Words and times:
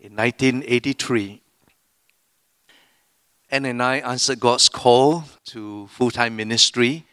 in 0.00 0.16
1983, 0.16 1.42
Anne 3.50 3.66
and 3.66 3.82
I 3.82 3.96
answered 3.96 4.40
God's 4.40 4.70
call 4.70 5.24
to 5.46 5.88
full 5.88 6.10
time 6.10 6.36
ministry 6.36 7.04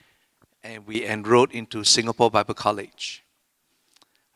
and 0.64 0.88
we 0.88 1.06
enrolled 1.06 1.52
into 1.52 1.84
Singapore 1.84 2.32
Bible 2.32 2.54
College. 2.54 3.26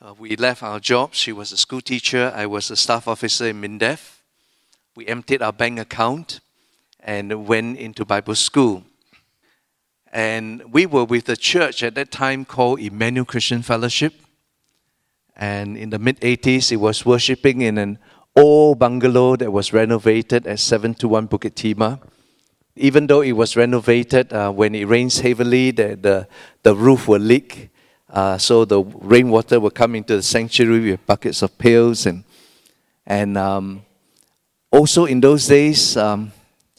Uh, 0.02 0.14
we 0.20 0.36
left 0.36 0.64
our 0.64 0.82
jobs. 0.82 1.18
She 1.18 1.32
was 1.32 1.54
a 1.54 1.58
school 1.58 1.80
teacher, 1.80 2.34
I 2.36 2.46
was 2.46 2.70
a 2.70 2.76
staff 2.76 3.08
officer 3.08 3.48
in 3.48 3.62
MINDEF. 3.62 4.22
We 4.96 5.08
emptied 5.08 5.42
our 5.42 5.54
bank 5.54 5.80
account 5.80 6.42
and 7.00 7.48
went 7.48 7.78
into 7.80 8.04
Bible 8.04 8.36
school. 8.36 8.84
And 10.12 10.74
we 10.74 10.86
were 10.86 11.06
with 11.06 11.30
a 11.30 11.38
church 11.38 11.84
at 11.84 11.96
that 11.96 12.12
time 12.12 12.44
called 12.44 12.82
Emmanuel 12.82 13.24
Christian 13.24 13.62
Fellowship. 13.62 14.14
And 15.38 15.78
in 15.78 15.90
the 15.90 16.00
mid 16.00 16.20
80s, 16.20 16.74
it 16.74 16.78
was 16.78 17.06
worshiping 17.06 17.62
in 17.62 17.78
an 17.78 17.98
old 18.36 18.80
bungalow 18.80 19.36
that 19.36 19.52
was 19.52 19.74
renovated 19.74 20.48
at 20.48 20.60
721 20.60 21.28
Bukit 21.28 21.54
Timah. 21.54 22.02
Even 22.76 23.08
though 23.08 23.22
it 23.22 23.34
was 23.34 23.58
renovated, 23.58 24.32
uh, 24.32 24.52
when 24.52 24.74
it 24.76 24.86
rains 24.86 25.20
heavily, 25.20 25.72
the, 25.72 25.98
the, 26.00 26.28
the 26.64 26.76
roof 26.76 27.08
will 27.08 27.20
leak. 27.20 27.70
Uh, 28.10 28.38
so 28.38 28.66
the 28.66 28.82
rainwater 28.82 29.60
will 29.60 29.72
come 29.72 29.96
into 29.96 30.16
the 30.16 30.24
sanctuary 30.24 30.92
with 30.92 31.06
buckets 31.06 31.42
of 31.42 31.58
pails. 31.58 32.06
And, 32.06 32.24
and 33.06 33.38
um, 33.38 33.84
also 34.72 35.06
in 35.06 35.20
those 35.20 35.48
days, 35.48 35.98
um, 35.98 36.32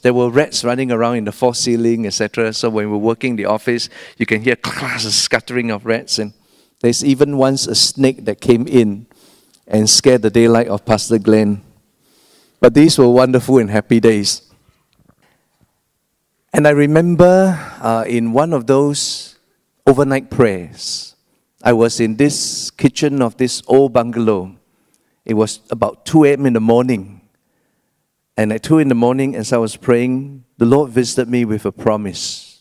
there 0.03 0.15
were 0.15 0.31
rats 0.31 0.65
running 0.65 0.91
around 0.91 1.17
in 1.17 1.25
the 1.25 1.33
false 1.33 1.61
ceiling, 1.61 2.07
etc. 2.07 2.53
So 2.53 2.71
when 2.71 2.87
we 2.87 2.93
were 2.93 2.99
working 2.99 3.31
in 3.31 3.37
the 3.37 3.45
office, 3.45 3.89
you 4.17 4.27
can 4.27 4.43
hear 4.43 4.57
a 4.65 4.99
scattering 4.99 5.71
of 5.71 5.87
rats. 5.87 6.19
And 6.19 6.33
there's 6.81 7.05
even 7.05 7.37
once 7.37 7.67
a 7.67 7.75
snake 7.75 8.25
that 8.25 8.41
came 8.41 8.67
in 8.67 9.07
and 9.67 9.89
scared 9.89 10.23
the 10.23 10.31
daylight 10.31 10.69
of 10.69 10.85
Pastor 10.85 11.19
Glenn. 11.19 11.63
But 12.61 12.75
these 12.75 12.99
were 12.99 13.09
wonderful 13.09 13.59
and 13.59 13.71
happy 13.71 14.01
days. 14.01 14.43
And 16.53 16.67
I 16.67 16.71
remember 16.71 17.59
uh, 17.81 18.05
in 18.07 18.33
one 18.33 18.53
of 18.53 18.67
those 18.67 19.39
overnight 19.87 20.31
prayers, 20.31 21.17
I 21.63 21.73
was 21.73 22.01
in 22.01 22.17
this 22.17 22.71
kitchen 22.71 23.23
of 23.23 23.37
this 23.37 23.63
old 23.67 23.93
bungalow. 23.93 24.57
It 25.25 25.35
was 25.35 25.61
about 25.71 26.05
2 26.05 26.25
a.m. 26.25 26.47
in 26.47 26.53
the 26.53 26.61
morning. 26.61 27.23
And 28.37 28.53
at 28.53 28.63
2 28.63 28.79
in 28.79 28.89
the 28.89 28.95
morning, 28.95 29.37
as 29.37 29.53
I 29.53 29.59
was 29.59 29.77
praying, 29.77 30.45
the 30.59 30.67
Lord 30.67 30.91
visited 30.91 31.29
me 31.29 31.45
with 31.45 31.65
a 31.65 31.73
promise. 31.73 32.61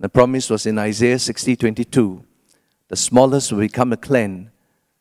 The 0.00 0.08
promise 0.08 0.48
was 0.48 0.64
in 0.64 0.78
Isaiah 0.78 1.18
60 1.18 1.56
22. 1.56 2.24
The 2.88 2.96
smallest 2.96 3.52
will 3.52 3.60
become 3.60 3.92
a 3.92 3.96
clan, 3.96 4.50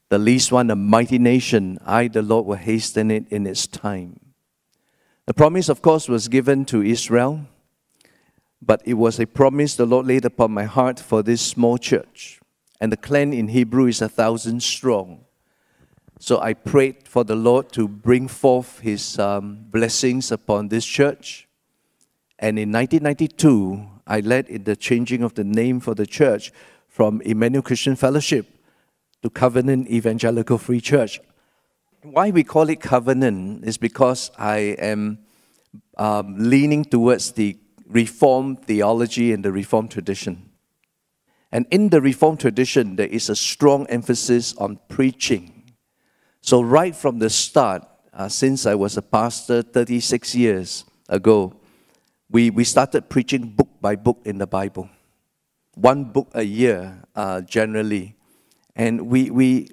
the 0.09 0.17
least 0.17 0.51
one 0.51 0.69
a 0.69 0.75
mighty 0.75 1.19
nation. 1.19 1.77
I, 1.85 2.07
the 2.07 2.21
Lord, 2.21 2.45
will 2.45 2.55
hasten 2.55 3.11
it 3.11 3.27
in 3.29 3.45
its 3.45 3.67
time. 3.67 4.19
The 5.25 5.33
promise, 5.33 5.67
of 5.67 5.81
course, 5.81 6.07
was 6.07 6.29
given 6.29 6.63
to 6.65 6.81
Israel, 6.81 7.41
but 8.61 8.81
it 8.85 8.93
was 8.93 9.19
a 9.19 9.27
promise 9.27 9.75
the 9.75 9.85
Lord 9.85 10.07
laid 10.07 10.23
upon 10.23 10.51
my 10.51 10.63
heart 10.63 10.99
for 10.99 11.21
this 11.21 11.41
small 11.41 11.77
church. 11.77 12.39
And 12.79 12.91
the 12.91 12.97
clan 12.97 13.33
in 13.33 13.49
Hebrew 13.49 13.87
is 13.87 14.01
a 14.01 14.07
thousand 14.07 14.63
strong. 14.63 15.25
So 16.19 16.39
I 16.39 16.53
prayed 16.53 17.07
for 17.07 17.23
the 17.23 17.35
Lord 17.35 17.71
to 17.73 17.87
bring 17.87 18.27
forth 18.27 18.79
His 18.79 19.19
um, 19.19 19.65
blessings 19.69 20.31
upon 20.31 20.69
this 20.69 20.85
church. 20.85 21.47
And 22.39 22.57
in 22.57 22.71
1992, 22.71 23.87
I 24.07 24.21
led 24.21 24.47
in 24.47 24.63
the 24.63 24.75
changing 24.75 25.23
of 25.23 25.33
the 25.33 25.43
name 25.43 25.79
for 25.79 25.93
the 25.93 26.05
church 26.05 26.51
from 26.87 27.21
Emmanuel 27.21 27.61
Christian 27.61 27.95
Fellowship 27.95 28.56
to 29.21 29.29
Covenant 29.29 29.89
Evangelical 29.89 30.57
Free 30.57 30.81
Church. 30.81 31.19
Why 32.03 32.29
we 32.29 32.43
call 32.43 32.69
it 32.69 32.79
covenant 32.79 33.65
is 33.65 33.77
because 33.77 34.31
I 34.37 34.75
am 34.79 35.19
um, 35.97 36.35
leaning 36.37 36.85
towards 36.85 37.31
the 37.31 37.57
Reformed 37.87 38.65
theology 38.65 39.31
and 39.31 39.43
the 39.43 39.51
Reformed 39.51 39.91
tradition. 39.91 40.49
And 41.51 41.65
in 41.71 41.89
the 41.89 42.01
Reformed 42.01 42.39
tradition, 42.39 42.97
there 42.97 43.07
is 43.07 43.29
a 43.29 43.35
strong 43.35 43.87
emphasis 43.87 44.53
on 44.57 44.79
preaching. 44.89 45.71
So, 46.41 46.61
right 46.61 46.95
from 46.95 47.19
the 47.19 47.29
start, 47.29 47.83
uh, 48.13 48.27
since 48.27 48.65
I 48.65 48.75
was 48.75 48.97
a 48.97 49.01
pastor 49.01 49.61
36 49.61 50.35
years 50.35 50.85
ago, 51.07 51.53
we, 52.29 52.49
we 52.49 52.63
started 52.65 53.09
preaching 53.09 53.49
book 53.49 53.69
by 53.79 53.95
book 53.95 54.19
in 54.25 54.37
the 54.37 54.47
Bible. 54.47 54.89
One 55.75 56.05
book 56.05 56.29
a 56.33 56.43
year, 56.43 57.03
uh, 57.15 57.41
generally. 57.41 58.16
And 58.77 59.07
we, 59.07 59.31
we 59.31 59.69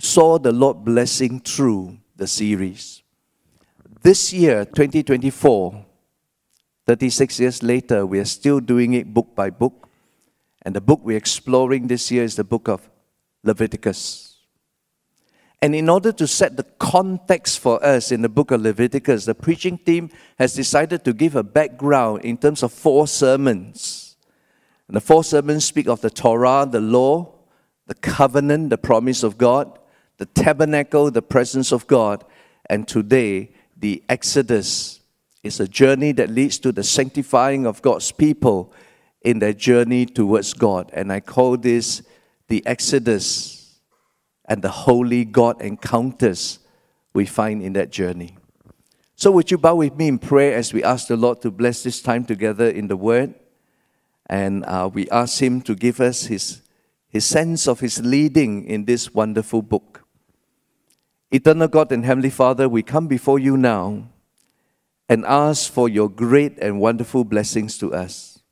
saw 0.00 0.38
the 0.38 0.52
Lord 0.52 0.82
blessing 0.82 1.40
through 1.40 1.98
the 2.16 2.26
series. 2.26 3.02
This 4.02 4.32
year, 4.32 4.64
2024, 4.64 5.84
36 6.86 7.40
years 7.40 7.62
later, 7.62 8.06
we 8.06 8.18
are 8.18 8.24
still 8.24 8.60
doing 8.60 8.94
it 8.94 9.12
book 9.12 9.34
by 9.34 9.50
book. 9.50 9.86
And 10.62 10.74
the 10.74 10.80
book 10.80 11.00
we're 11.02 11.18
exploring 11.18 11.88
this 11.88 12.10
year 12.10 12.24
is 12.24 12.36
the 12.36 12.44
book 12.44 12.68
of 12.68 12.88
Leviticus. 13.44 14.36
And 15.60 15.74
in 15.74 15.90
order 15.90 16.10
to 16.12 16.26
set 16.26 16.56
the 16.56 16.62
context 16.78 17.58
for 17.58 17.84
us 17.84 18.10
in 18.10 18.22
the 18.22 18.28
book 18.30 18.50
of 18.50 18.62
Leviticus, 18.62 19.26
the 19.26 19.34
preaching 19.34 19.76
team 19.76 20.08
has 20.38 20.54
decided 20.54 21.04
to 21.04 21.12
give 21.12 21.36
a 21.36 21.42
background 21.42 22.24
in 22.24 22.38
terms 22.38 22.62
of 22.62 22.72
four 22.72 23.06
sermons. 23.08 24.16
And 24.86 24.96
the 24.96 25.02
four 25.02 25.22
sermons 25.22 25.66
speak 25.66 25.86
of 25.86 26.00
the 26.00 26.08
Torah, 26.08 26.66
the 26.70 26.80
law, 26.80 27.37
the 27.88 27.94
covenant, 27.94 28.70
the 28.70 28.78
promise 28.78 29.22
of 29.22 29.36
God, 29.38 29.78
the 30.18 30.26
tabernacle, 30.26 31.10
the 31.10 31.22
presence 31.22 31.72
of 31.72 31.86
God, 31.86 32.24
and 32.68 32.86
today, 32.86 33.50
the 33.76 34.04
Exodus 34.08 35.00
is 35.42 35.58
a 35.58 35.66
journey 35.66 36.12
that 36.12 36.28
leads 36.28 36.58
to 36.58 36.70
the 36.70 36.84
sanctifying 36.84 37.66
of 37.66 37.80
God's 37.80 38.12
people 38.12 38.72
in 39.22 39.38
their 39.38 39.54
journey 39.54 40.04
towards 40.04 40.52
God. 40.52 40.90
And 40.92 41.10
I 41.10 41.20
call 41.20 41.56
this 41.56 42.02
the 42.48 42.64
Exodus 42.66 43.80
and 44.44 44.62
the 44.62 44.68
holy 44.68 45.24
God 45.24 45.62
encounters 45.62 46.58
we 47.14 47.24
find 47.24 47.62
in 47.62 47.72
that 47.74 47.90
journey. 47.90 48.36
So, 49.16 49.30
would 49.32 49.50
you 49.50 49.58
bow 49.58 49.76
with 49.76 49.96
me 49.96 50.08
in 50.08 50.18
prayer 50.18 50.56
as 50.56 50.72
we 50.72 50.84
ask 50.84 51.08
the 51.08 51.16
Lord 51.16 51.40
to 51.42 51.50
bless 51.50 51.82
this 51.82 52.02
time 52.02 52.24
together 52.24 52.68
in 52.68 52.88
the 52.88 52.96
Word? 52.96 53.34
And 54.26 54.64
uh, 54.66 54.90
we 54.92 55.08
ask 55.10 55.40
Him 55.40 55.62
to 55.62 55.74
give 55.74 56.00
us 56.00 56.24
His 56.26 56.60
his 57.08 57.24
sense 57.24 57.66
of 57.66 57.80
his 57.80 58.00
leading 58.04 58.64
in 58.66 58.84
this 58.84 59.14
wonderful 59.14 59.62
book. 59.62 60.04
Eternal 61.30 61.68
God 61.68 61.92
and 61.92 62.04
Heavenly 62.04 62.30
Father, 62.30 62.68
we 62.68 62.82
come 62.82 63.06
before 63.06 63.38
you 63.38 63.56
now 63.56 64.08
and 65.08 65.24
ask 65.24 65.70
for 65.70 65.88
your 65.88 66.08
great 66.08 66.58
and 66.58 66.80
wonderful 66.80 67.24
blessings 67.24 67.78
to 67.78 67.94
us. 67.94 68.42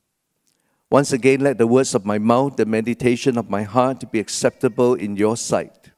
Once 0.91 1.13
again, 1.13 1.41
let 1.41 1.59
the 1.59 1.67
words 1.67 1.95
of 1.95 2.07
my 2.07 2.19
mouth, 2.19 2.57
the 2.57 2.65
meditation 2.65 3.37
of 3.37 3.51
my 3.51 3.63
heart 3.63 4.11
be 4.13 4.21
acceptable 4.21 4.95
in 4.95 5.17
your 5.17 5.37
sight. 5.37 5.91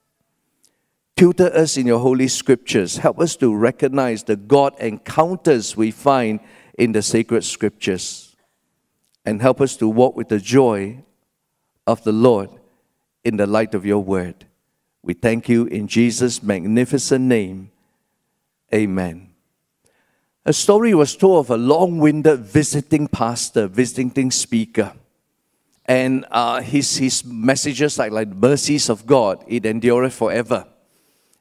Tutor 1.16 1.52
us 1.54 1.76
in 1.76 1.86
your 1.86 1.98
holy 1.98 2.28
scriptures. 2.28 2.98
Help 2.98 3.18
us 3.20 3.36
to 3.36 3.54
recognize 3.54 4.22
the 4.22 4.36
God 4.36 4.78
encounters 4.78 5.76
we 5.76 5.90
find 5.90 6.40
in 6.78 6.92
the 6.92 7.02
sacred 7.02 7.44
scriptures. 7.44 8.36
And 9.24 9.42
help 9.42 9.60
us 9.60 9.76
to 9.76 9.88
walk 9.88 10.16
with 10.16 10.28
the 10.28 10.38
joy 10.38 11.04
of 11.88 12.04
the 12.04 12.12
Lord 12.12 12.50
in 13.24 13.38
the 13.38 13.46
light 13.46 13.74
of 13.74 13.86
your 13.86 14.04
word. 14.04 14.44
We 15.02 15.14
thank 15.14 15.48
you 15.48 15.64
in 15.64 15.88
Jesus' 15.88 16.42
magnificent 16.42 17.24
name. 17.24 17.70
Amen. 18.72 19.30
A 20.44 20.52
story 20.52 20.94
was 20.94 21.16
told 21.16 21.46
of 21.46 21.50
a 21.50 21.56
long 21.56 21.98
winded 21.98 22.40
visiting 22.40 23.08
pastor, 23.08 23.66
visiting 23.66 24.30
speaker. 24.30 24.92
And 25.86 26.26
uh, 26.30 26.60
his, 26.60 26.98
his 26.98 27.24
messages, 27.24 27.98
like, 27.98 28.12
like 28.12 28.28
mercies 28.28 28.90
of 28.90 29.06
God, 29.06 29.42
it 29.48 29.64
endureth 29.64 30.12
forever. 30.12 30.66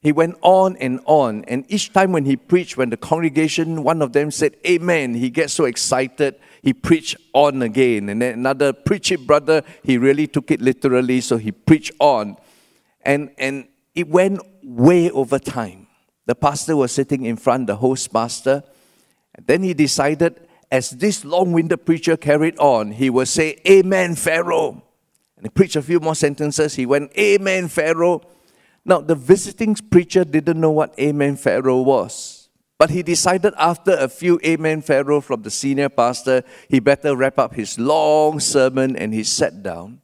He 0.02 0.12
went 0.12 0.38
on 0.42 0.78
and 0.78 1.00
on, 1.06 1.44
and 1.46 1.66
each 1.68 1.92
time 1.92 2.12
when 2.12 2.26
he 2.26 2.36
preached, 2.36 2.78
when 2.78 2.92
the 2.92 2.98
congregation, 2.98 3.84
one 3.84 4.02
of 4.02 4.14
them 4.14 4.30
said, 4.32 4.56
Amen, 4.66 5.16
he 5.16 5.30
gets 5.30 5.54
so 5.54 5.66
excited 5.66 6.36
he 6.68 6.74
preached 6.74 7.16
on 7.32 7.62
again. 7.62 8.10
And 8.10 8.22
then 8.22 8.34
another, 8.34 8.74
preach 8.74 9.12
it, 9.14 9.26
brother. 9.26 9.64
He 9.84 9.98
really 9.98 10.28
took 10.28 10.52
it 10.52 10.62
literally, 10.62 11.22
so 11.22 11.38
he 11.38 11.54
preached 11.54 11.94
on. 12.00 12.36
And, 13.04 13.32
and 13.38 13.70
it 13.96 14.10
went 14.10 14.42
way 14.64 15.10
over 15.12 15.40
time. 15.40 15.88
The 16.26 16.36
pastor 16.36 16.76
was 16.76 16.92
sitting 16.92 17.24
in 17.24 17.38
front, 17.38 17.68
the 17.68 17.78
host 17.78 18.12
pastor. 18.12 18.64
And 19.36 19.48
then 19.48 19.64
he 19.64 19.74
decided, 19.74 20.46
as 20.70 20.90
this 20.90 21.24
long 21.24 21.54
winded 21.54 21.86
preacher 21.86 22.18
carried 22.18 22.58
on, 22.58 22.92
he 22.92 23.10
would 23.10 23.30
say, 23.30 23.62
Amen, 23.66 24.16
Pharaoh. 24.16 24.84
And 25.38 25.46
he 25.46 25.50
preached 25.50 25.78
a 25.78 25.82
few 25.82 26.02
more 26.02 26.16
sentences. 26.16 26.76
He 26.76 26.86
went, 26.86 27.18
Amen, 27.18 27.70
Pharaoh. 27.70 28.22
Now, 28.88 29.02
the 29.02 29.16
visiting 29.16 29.76
preacher 29.76 30.24
didn't 30.24 30.62
know 30.62 30.72
what 30.72 30.98
Amen, 30.98 31.36
Pharaoh 31.36 31.82
was. 31.82 32.48
But 32.78 32.90
he 32.90 33.04
decided 33.04 33.54
after 33.58 33.92
a 33.92 34.08
few 34.08 34.40
Amen, 34.46 34.82
Pharaoh 34.82 35.20
from 35.20 35.42
the 35.42 35.52
senior 35.52 35.90
pastor, 35.90 36.44
he 36.70 36.80
better 36.80 37.14
wrap 37.14 37.38
up 37.38 37.54
his 37.54 37.78
long 37.78 38.40
sermon 38.40 38.96
and 38.96 39.14
he 39.14 39.26
sat 39.26 39.62
down. 39.62 40.00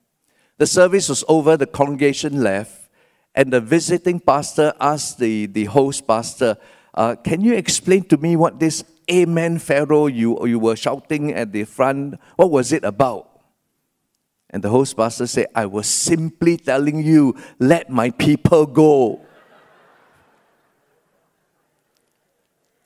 The 0.57 0.67
service 0.67 1.07
was 1.07 1.23
over, 1.29 1.55
the 1.55 1.65
congregation 1.65 2.43
left, 2.43 2.89
and 3.33 3.53
the 3.53 3.61
visiting 3.61 4.19
pastor 4.19 4.73
asked 4.81 5.17
the, 5.17 5.45
the 5.45 5.65
host 5.65 6.05
pastor, 6.05 6.57
uh, 6.93 7.15
Can 7.23 7.39
you 7.39 7.53
explain 7.53 8.03
to 8.09 8.17
me 8.17 8.35
what 8.35 8.59
this 8.59 8.83
Amen, 9.09 9.59
Pharaoh, 9.59 10.07
you, 10.07 10.45
you 10.45 10.59
were 10.59 10.75
shouting 10.75 11.33
at 11.33 11.53
the 11.53 11.63
front, 11.63 12.19
what 12.35 12.51
was 12.51 12.73
it 12.73 12.83
about? 12.83 13.32
And 14.53 14.63
the 14.63 14.69
host 14.69 14.95
pastor 14.95 15.27
said, 15.27 15.47
I 15.55 15.65
was 15.65 15.87
simply 15.87 16.57
telling 16.57 17.03
you, 17.03 17.35
let 17.59 17.89
my 17.89 18.11
people 18.11 18.65
go. 18.65 19.25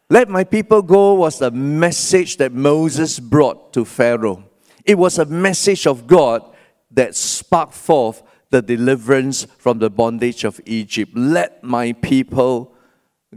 let 0.09 0.29
my 0.29 0.43
people 0.43 0.81
go 0.81 1.13
was 1.15 1.39
the 1.39 1.51
message 1.51 2.37
that 2.37 2.53
Moses 2.53 3.19
brought 3.19 3.73
to 3.73 3.83
Pharaoh. 3.83 4.43
It 4.85 4.97
was 4.97 5.19
a 5.19 5.25
message 5.25 5.85
of 5.85 6.07
God 6.07 6.43
that 6.91 7.13
sparked 7.13 7.73
forth 7.73 8.23
the 8.49 8.61
deliverance 8.61 9.43
from 9.57 9.79
the 9.79 9.89
bondage 9.89 10.45
of 10.45 10.61
Egypt. 10.65 11.11
Let 11.15 11.61
my 11.61 11.91
people 11.91 12.73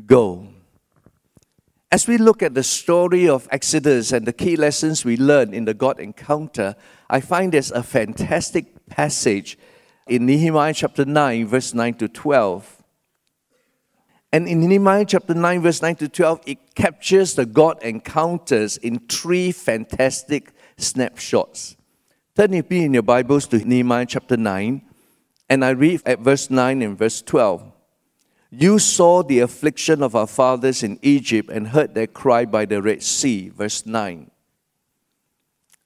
go. 0.07 0.50
As 1.93 2.07
we 2.07 2.19
look 2.19 2.41
at 2.41 2.55
the 2.55 2.63
story 2.63 3.29
of 3.29 3.49
Exodus 3.51 4.13
and 4.13 4.25
the 4.25 4.33
key 4.33 4.55
lessons 4.55 5.05
we 5.05 5.17
learn 5.17 5.53
in 5.53 5.65
the 5.65 5.75
God 5.75 5.99
encounter, 5.99 6.77
I 7.09 7.21
find 7.21 7.51
there's 7.51 7.73
a 7.73 7.83
fantastic 7.83 8.87
passage 8.87 9.59
in 10.07 10.25
Nehemiah 10.25 10.73
chapter 10.73 11.05
9, 11.05 11.49
verse 11.49 11.75
9 11.75 11.95
to 11.95 12.07
12. 12.07 12.85
And 14.33 14.47
in 14.47 14.61
Nehemiah 14.61 15.05
chapter 15.05 15.35
9, 15.35 15.63
verse 15.63 15.83
9 15.83 15.97
to 15.97 16.09
12, 16.09 16.41
it 16.47 16.77
captures 16.77 17.35
the 17.35 17.45
God 17.45 17.83
encounters 17.83 18.77
in 18.77 19.01
three 19.09 19.51
fantastic 19.51 20.53
snapshots. 20.77 21.77
Turn 22.37 22.53
me 22.53 22.63
in 22.71 22.95
your 22.95 23.03
Bibles 23.03 23.49
to 23.49 23.59
Nehemiah 23.59 24.07
chapter 24.07 24.37
9, 24.37 24.81
and 25.49 25.65
I 25.65 25.71
read 25.71 26.03
at 26.07 26.21
verse 26.21 26.51
9 26.51 26.83
and 26.83 26.97
verse 26.97 27.21
12. 27.21 27.70
You 28.51 28.81
saw 28.81 29.23
the 29.23 29.39
affliction 29.41 30.03
of 30.03 30.17
our 30.17 30.27
fathers 30.27 30.83
in 30.83 30.99
Egypt 31.03 31.51
and 31.51 31.69
heard 31.69 31.95
their 31.95 32.09
cry 32.09 32.45
by 32.45 32.65
the 32.65 32.83
Red 32.83 33.03
Sea. 33.03 33.49
Verse 33.49 33.87
9. 33.87 34.29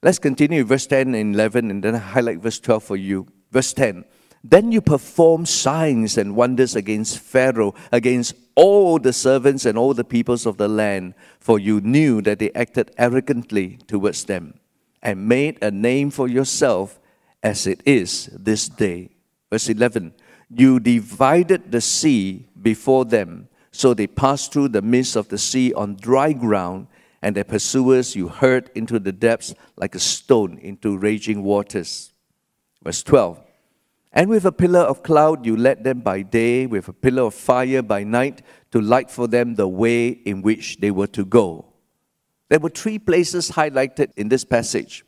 Let's 0.02 0.18
continue 0.18 0.64
verse 0.64 0.86
10 0.86 1.14
and 1.14 1.34
11 1.34 1.70
and 1.70 1.82
then 1.82 1.94
highlight 1.94 2.38
verse 2.38 2.58
12 2.60 2.82
for 2.82 2.96
you. 2.96 3.26
Verse 3.52 3.74
10. 3.74 4.04
Then 4.42 4.72
you 4.72 4.80
performed 4.80 5.48
signs 5.48 6.18
and 6.18 6.36
wonders 6.36 6.76
against 6.76 7.18
Pharaoh, 7.18 7.74
against 7.92 8.34
all 8.54 8.98
the 8.98 9.12
servants 9.12 9.64
and 9.64 9.78
all 9.78 9.94
the 9.94 10.04
peoples 10.04 10.44
of 10.44 10.58
the 10.58 10.68
land, 10.68 11.14
for 11.40 11.58
you 11.58 11.80
knew 11.80 12.20
that 12.22 12.38
they 12.38 12.50
acted 12.52 12.90
arrogantly 12.98 13.78
towards 13.86 14.24
them, 14.24 14.60
and 15.02 15.26
made 15.26 15.62
a 15.62 15.70
name 15.70 16.10
for 16.10 16.28
yourself 16.28 17.00
as 17.42 17.66
it 17.66 17.80
is 17.86 18.26
this 18.34 18.68
day. 18.68 19.10
Verse 19.50 19.70
11 19.70 20.12
You 20.56 20.80
divided 20.80 21.72
the 21.72 21.80
sea 21.80 22.46
before 22.60 23.04
them. 23.04 23.48
So 23.72 23.92
they 23.92 24.06
passed 24.06 24.52
through 24.52 24.68
the 24.68 24.82
midst 24.82 25.16
of 25.16 25.28
the 25.28 25.38
sea 25.38 25.72
on 25.72 25.96
dry 25.96 26.32
ground, 26.32 26.86
and 27.20 27.34
their 27.34 27.44
pursuers 27.44 28.14
you 28.14 28.28
hurled 28.28 28.70
into 28.74 28.98
the 28.98 29.10
depths 29.10 29.54
like 29.76 29.94
a 29.94 29.98
stone 29.98 30.58
into 30.58 30.96
raging 30.96 31.42
waters. 31.42 32.12
Verse 32.82 33.02
12. 33.02 33.40
And 34.12 34.30
with 34.30 34.44
a 34.44 34.52
pillar 34.52 34.80
of 34.80 35.02
cloud 35.02 35.44
you 35.44 35.56
led 35.56 35.82
them 35.82 36.00
by 36.00 36.22
day, 36.22 36.66
with 36.66 36.86
a 36.86 36.92
pillar 36.92 37.24
of 37.24 37.34
fire 37.34 37.82
by 37.82 38.04
night, 38.04 38.42
to 38.70 38.80
light 38.80 39.10
for 39.10 39.26
them 39.26 39.56
the 39.56 39.66
way 39.66 40.08
in 40.08 40.42
which 40.42 40.76
they 40.76 40.92
were 40.92 41.08
to 41.08 41.24
go. 41.24 41.72
There 42.48 42.60
were 42.60 42.68
three 42.68 43.00
places 43.00 43.50
highlighted 43.50 44.12
in 44.16 44.28
this 44.28 44.44
passage. 44.44 45.04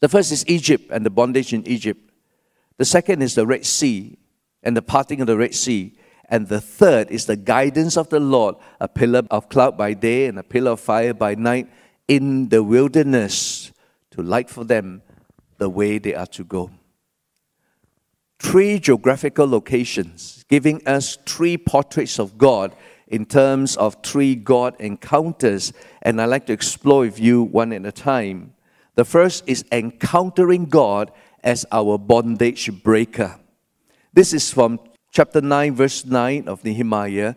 The 0.00 0.08
first 0.08 0.32
is 0.32 0.44
Egypt 0.48 0.90
and 0.90 1.06
the 1.06 1.10
bondage 1.10 1.52
in 1.52 1.66
Egypt. 1.68 2.05
The 2.78 2.84
second 2.84 3.22
is 3.22 3.34
the 3.34 3.46
Red 3.46 3.64
Sea 3.64 4.18
and 4.62 4.76
the 4.76 4.82
parting 4.82 5.20
of 5.20 5.26
the 5.26 5.36
Red 5.36 5.54
Sea. 5.54 5.96
And 6.28 6.48
the 6.48 6.60
third 6.60 7.10
is 7.10 7.26
the 7.26 7.36
guidance 7.36 7.96
of 7.96 8.08
the 8.08 8.20
Lord, 8.20 8.56
a 8.80 8.88
pillar 8.88 9.22
of 9.30 9.48
cloud 9.48 9.76
by 9.76 9.94
day 9.94 10.26
and 10.26 10.38
a 10.38 10.42
pillar 10.42 10.72
of 10.72 10.80
fire 10.80 11.14
by 11.14 11.34
night 11.36 11.68
in 12.08 12.48
the 12.48 12.62
wilderness 12.62 13.72
to 14.10 14.22
light 14.22 14.50
for 14.50 14.64
them 14.64 15.02
the 15.58 15.68
way 15.68 15.98
they 15.98 16.14
are 16.14 16.26
to 16.26 16.44
go. 16.44 16.70
Three 18.38 18.78
geographical 18.78 19.46
locations 19.46 20.44
giving 20.48 20.86
us 20.86 21.16
three 21.26 21.56
portraits 21.56 22.18
of 22.18 22.36
God 22.36 22.74
in 23.08 23.24
terms 23.24 23.76
of 23.76 23.96
three 24.02 24.34
God 24.34 24.74
encounters. 24.80 25.72
And 26.02 26.20
I'd 26.20 26.26
like 26.26 26.46
to 26.46 26.52
explore 26.52 27.00
with 27.02 27.20
you 27.20 27.42
one 27.42 27.72
at 27.72 27.86
a 27.86 27.92
time. 27.92 28.54
The 28.94 29.04
first 29.04 29.44
is 29.46 29.64
encountering 29.72 30.66
God 30.66 31.12
as 31.46 31.64
our 31.70 31.96
bondage 31.96 32.82
breaker. 32.82 33.38
This 34.12 34.34
is 34.34 34.52
from 34.52 34.80
chapter 35.12 35.40
9, 35.40 35.76
verse 35.76 36.04
9 36.04 36.48
of 36.48 36.64
Nehemiah, 36.64 37.36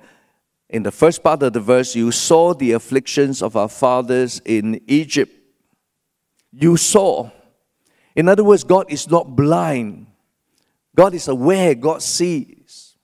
in 0.70 0.84
the 0.84 0.92
first 0.92 1.24
part 1.24 1.42
of 1.44 1.54
the 1.54 1.60
verse, 1.60 1.96
you 1.96 2.12
saw 2.12 2.54
the 2.54 2.74
afflictions 2.74 3.42
of 3.42 3.56
our 3.56 3.70
fathers 3.70 4.42
in 4.46 4.82
Egypt. 4.88 5.32
You 6.52 6.78
saw. 6.78 7.32
In 8.16 8.28
other 8.28 8.44
words, 8.44 8.64
God 8.64 8.86
is 8.92 9.10
not 9.10 9.36
blind. 9.36 10.08
God 10.96 11.14
is 11.14 11.28
aware, 11.28 11.74
God 11.74 12.04
sees. 12.04 12.98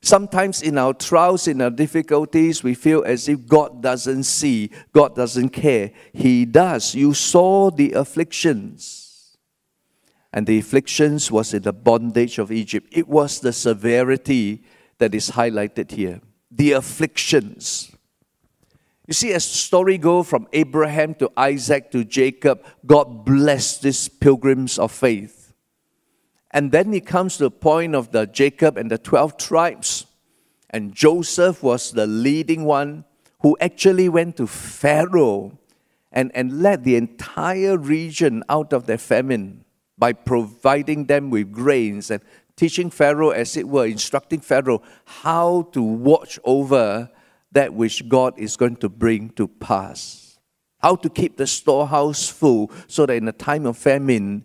Sometimes 0.00 0.62
in 0.62 0.78
our 0.78 0.92
trials, 0.92 1.48
in 1.48 1.60
our 1.60 1.70
difficulties, 1.70 2.62
we 2.62 2.74
feel 2.74 3.02
as 3.04 3.28
if 3.28 3.46
God 3.46 3.82
doesn't 3.82 4.24
see, 4.24 4.70
God 4.92 5.16
doesn't 5.16 5.50
care. 5.50 5.92
He 6.12 6.44
does. 6.44 6.94
You 6.94 7.14
saw 7.14 7.70
the 7.70 7.92
afflictions 7.92 9.01
and 10.32 10.46
the 10.46 10.58
afflictions 10.58 11.30
was 11.30 11.52
in 11.52 11.62
the 11.62 11.72
bondage 11.72 12.38
of 12.38 12.50
Egypt. 12.50 12.88
It 12.90 13.08
was 13.08 13.40
the 13.40 13.52
severity 13.52 14.64
that 14.98 15.14
is 15.14 15.30
highlighted 15.30 15.90
here. 15.90 16.20
The 16.50 16.72
afflictions. 16.72 17.92
You 19.06 19.14
see, 19.14 19.32
as 19.32 19.46
the 19.46 19.58
story 19.58 19.98
goes 19.98 20.28
from 20.28 20.48
Abraham 20.52 21.14
to 21.16 21.30
Isaac 21.36 21.90
to 21.90 22.04
Jacob, 22.04 22.64
God 22.86 23.24
blessed 23.24 23.82
these 23.82 24.08
pilgrims 24.08 24.78
of 24.78 24.90
faith. 24.90 25.52
And 26.50 26.72
then 26.72 26.94
it 26.94 27.06
comes 27.06 27.36
to 27.36 27.44
the 27.44 27.50
point 27.50 27.94
of 27.94 28.12
the 28.12 28.26
Jacob 28.26 28.78
and 28.78 28.90
the 28.90 28.98
12 28.98 29.36
tribes. 29.36 30.06
And 30.70 30.94
Joseph 30.94 31.62
was 31.62 31.90
the 31.90 32.06
leading 32.06 32.64
one 32.64 33.04
who 33.40 33.56
actually 33.60 34.08
went 34.08 34.36
to 34.36 34.46
Pharaoh 34.46 35.58
and, 36.10 36.30
and 36.34 36.62
led 36.62 36.84
the 36.84 36.96
entire 36.96 37.76
region 37.76 38.44
out 38.48 38.72
of 38.72 38.86
their 38.86 38.98
famine 38.98 39.64
by 39.98 40.12
providing 40.12 41.06
them 41.06 41.30
with 41.30 41.52
grains 41.52 42.10
and 42.10 42.22
teaching 42.56 42.90
Pharaoh, 42.90 43.30
as 43.30 43.56
it 43.56 43.68
were, 43.68 43.86
instructing 43.86 44.40
Pharaoh 44.40 44.82
how 45.04 45.68
to 45.72 45.82
watch 45.82 46.38
over 46.44 47.10
that 47.52 47.74
which 47.74 48.08
God 48.08 48.38
is 48.38 48.56
going 48.56 48.76
to 48.76 48.88
bring 48.88 49.30
to 49.30 49.46
pass. 49.46 50.38
How 50.78 50.96
to 50.96 51.08
keep 51.08 51.36
the 51.36 51.46
storehouse 51.46 52.28
full 52.28 52.70
so 52.88 53.06
that 53.06 53.14
in 53.14 53.28
a 53.28 53.32
time 53.32 53.66
of 53.66 53.76
famine, 53.76 54.44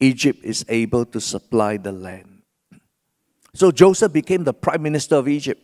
Egypt 0.00 0.40
is 0.44 0.64
able 0.68 1.04
to 1.06 1.20
supply 1.20 1.76
the 1.76 1.92
land. 1.92 2.42
So 3.54 3.70
Joseph 3.70 4.12
became 4.12 4.44
the 4.44 4.52
prime 4.52 4.82
minister 4.82 5.16
of 5.16 5.28
Egypt. 5.28 5.62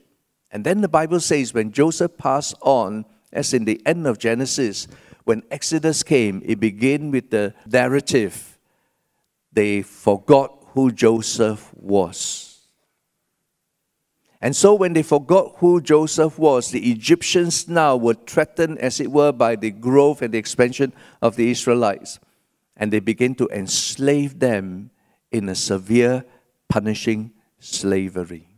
And 0.51 0.65
then 0.65 0.81
the 0.81 0.89
Bible 0.89 1.21
says 1.21 1.53
when 1.53 1.73
Joseph 1.73 2.17
passed 2.17 2.55
on, 2.63 3.05
as 3.33 3.53
in 3.53 3.65
the 3.65 3.81
end 3.85 4.07
of 4.07 4.19
Genesis, 4.19 4.89
when 5.25 5.43
Exodus 5.51 6.03
came, 6.03 6.43
it 6.45 6.61
began 6.61 7.11
with 7.11 7.31
the 7.31 7.55
narrative 7.67 8.54
they 9.55 9.83
forgot 9.83 10.65
who 10.75 10.91
Joseph 10.93 11.73
was. 11.75 12.67
And 14.41 14.55
so, 14.55 14.75
when 14.75 14.93
they 14.93 15.03
forgot 15.03 15.55
who 15.57 15.81
Joseph 15.81 16.39
was, 16.39 16.71
the 16.71 16.91
Egyptians 16.91 17.67
now 17.67 17.97
were 17.97 18.13
threatened, 18.13 18.79
as 18.79 19.01
it 19.01 19.11
were, 19.11 19.33
by 19.33 19.57
the 19.57 19.71
growth 19.71 20.21
and 20.21 20.35
the 20.35 20.39
expansion 20.39 20.93
of 21.23 21.37
the 21.37 21.51
Israelites. 21.51 22.19
And 22.77 22.93
they 22.93 23.01
began 23.01 23.35
to 23.37 23.49
enslave 23.49 24.41
them 24.41 24.91
in 25.33 25.49
a 25.49 25.55
severe, 25.55 26.27
punishing 26.69 27.33
slavery. 27.59 28.49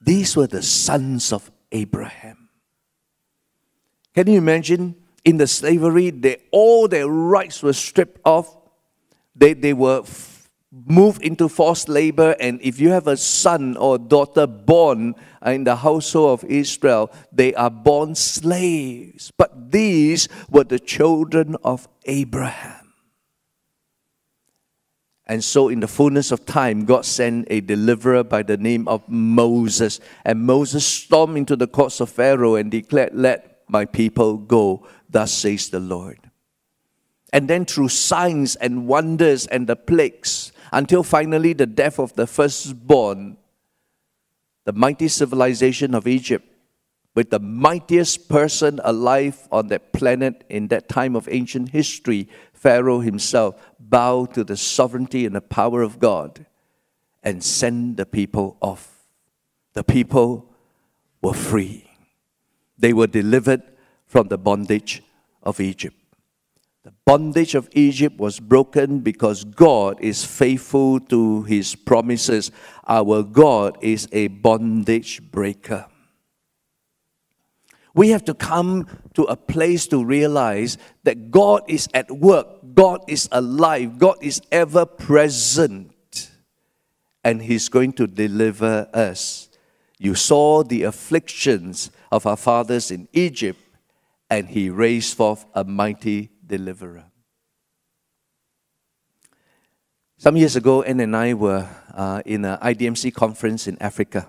These 0.00 0.36
were 0.36 0.46
the 0.46 0.62
sons 0.62 1.32
of 1.32 1.50
Abraham. 1.72 2.50
Can 4.14 4.28
you 4.28 4.38
imagine? 4.38 4.94
In 5.24 5.38
the 5.38 5.46
slavery, 5.48 6.10
they, 6.10 6.36
all 6.52 6.86
their 6.86 7.08
rights 7.08 7.62
were 7.62 7.72
stripped 7.72 8.20
off 8.24 8.57
they, 9.38 9.54
they 9.54 9.72
were 9.72 10.00
f- 10.00 10.50
move 10.70 11.18
into 11.22 11.48
forced 11.48 11.88
labor, 11.88 12.36
and 12.40 12.60
if 12.60 12.80
you 12.80 12.90
have 12.90 13.06
a 13.06 13.16
son 13.16 13.76
or 13.76 13.98
daughter 13.98 14.46
born 14.46 15.14
uh, 15.44 15.50
in 15.50 15.64
the 15.64 15.76
household 15.76 16.40
of 16.40 16.50
Israel, 16.50 17.10
they 17.32 17.54
are 17.54 17.70
born 17.70 18.14
slaves. 18.14 19.30
But 19.36 19.70
these 19.70 20.28
were 20.50 20.64
the 20.64 20.78
children 20.78 21.56
of 21.62 21.88
Abraham. 22.04 22.74
And 25.26 25.44
so, 25.44 25.68
in 25.68 25.80
the 25.80 25.88
fullness 25.88 26.32
of 26.32 26.46
time, 26.46 26.86
God 26.86 27.04
sent 27.04 27.48
a 27.50 27.60
deliverer 27.60 28.24
by 28.24 28.42
the 28.42 28.56
name 28.56 28.88
of 28.88 29.06
Moses. 29.08 30.00
And 30.24 30.46
Moses 30.46 30.86
stormed 30.86 31.36
into 31.36 31.54
the 31.54 31.66
courts 31.66 32.00
of 32.00 32.08
Pharaoh 32.08 32.54
and 32.54 32.70
declared, 32.70 33.10
Let 33.12 33.60
my 33.68 33.84
people 33.84 34.38
go. 34.38 34.88
Thus 35.10 35.32
says 35.32 35.68
the 35.68 35.80
Lord. 35.80 36.27
And 37.32 37.48
then, 37.48 37.64
through 37.64 37.88
signs 37.88 38.56
and 38.56 38.86
wonders 38.86 39.46
and 39.46 39.66
the 39.66 39.76
plagues, 39.76 40.52
until 40.72 41.02
finally 41.02 41.52
the 41.52 41.66
death 41.66 41.98
of 41.98 42.14
the 42.14 42.26
firstborn, 42.26 43.36
the 44.64 44.72
mighty 44.72 45.08
civilization 45.08 45.94
of 45.94 46.06
Egypt, 46.06 46.46
with 47.14 47.30
the 47.30 47.40
mightiest 47.40 48.28
person 48.28 48.80
alive 48.84 49.48
on 49.50 49.68
that 49.68 49.92
planet 49.92 50.44
in 50.48 50.68
that 50.68 50.88
time 50.88 51.16
of 51.16 51.28
ancient 51.30 51.70
history, 51.70 52.28
Pharaoh 52.52 53.00
himself, 53.00 53.56
bowed 53.80 54.34
to 54.34 54.44
the 54.44 54.56
sovereignty 54.56 55.26
and 55.26 55.34
the 55.34 55.40
power 55.40 55.82
of 55.82 55.98
God 55.98 56.46
and 57.22 57.42
sent 57.42 57.96
the 57.96 58.06
people 58.06 58.56
off. 58.60 59.04
The 59.72 59.84
people 59.84 60.48
were 61.20 61.34
free. 61.34 61.90
They 62.78 62.92
were 62.92 63.06
delivered 63.06 63.62
from 64.06 64.28
the 64.28 64.38
bondage 64.38 65.02
of 65.42 65.60
Egypt. 65.60 65.96
The 66.88 66.94
bondage 67.04 67.54
of 67.54 67.68
Egypt 67.72 68.18
was 68.18 68.40
broken 68.40 69.00
because 69.00 69.44
God 69.44 70.00
is 70.00 70.24
faithful 70.24 70.98
to 71.00 71.42
his 71.42 71.74
promises. 71.74 72.50
Our 72.86 73.22
God 73.22 73.76
is 73.82 74.08
a 74.10 74.28
bondage 74.28 75.20
breaker. 75.30 75.84
We 77.92 78.08
have 78.08 78.24
to 78.24 78.32
come 78.32 78.86
to 79.12 79.24
a 79.24 79.36
place 79.36 79.86
to 79.88 80.02
realize 80.02 80.78
that 81.02 81.30
God 81.30 81.64
is 81.68 81.88
at 81.92 82.10
work, 82.10 82.46
God 82.72 83.04
is 83.06 83.28
alive, 83.32 83.98
God 83.98 84.16
is 84.22 84.40
ever 84.50 84.86
present, 84.86 86.30
and 87.22 87.42
He's 87.42 87.68
going 87.68 87.92
to 87.94 88.06
deliver 88.06 88.88
us. 88.94 89.50
You 89.98 90.14
saw 90.14 90.62
the 90.62 90.84
afflictions 90.84 91.90
of 92.10 92.24
our 92.24 92.36
fathers 92.38 92.90
in 92.90 93.08
Egypt, 93.12 93.60
and 94.30 94.48
He 94.48 94.70
raised 94.70 95.14
forth 95.14 95.44
a 95.52 95.64
mighty 95.64 96.30
deliverer. 96.48 97.04
Some 100.16 100.36
years 100.36 100.56
ago, 100.56 100.82
Anne 100.82 100.98
and 100.98 101.14
I 101.14 101.34
were 101.34 101.68
uh, 101.94 102.22
in 102.26 102.44
an 102.44 102.58
IDMC 102.58 103.14
conference 103.14 103.68
in 103.68 103.80
Africa. 103.80 104.26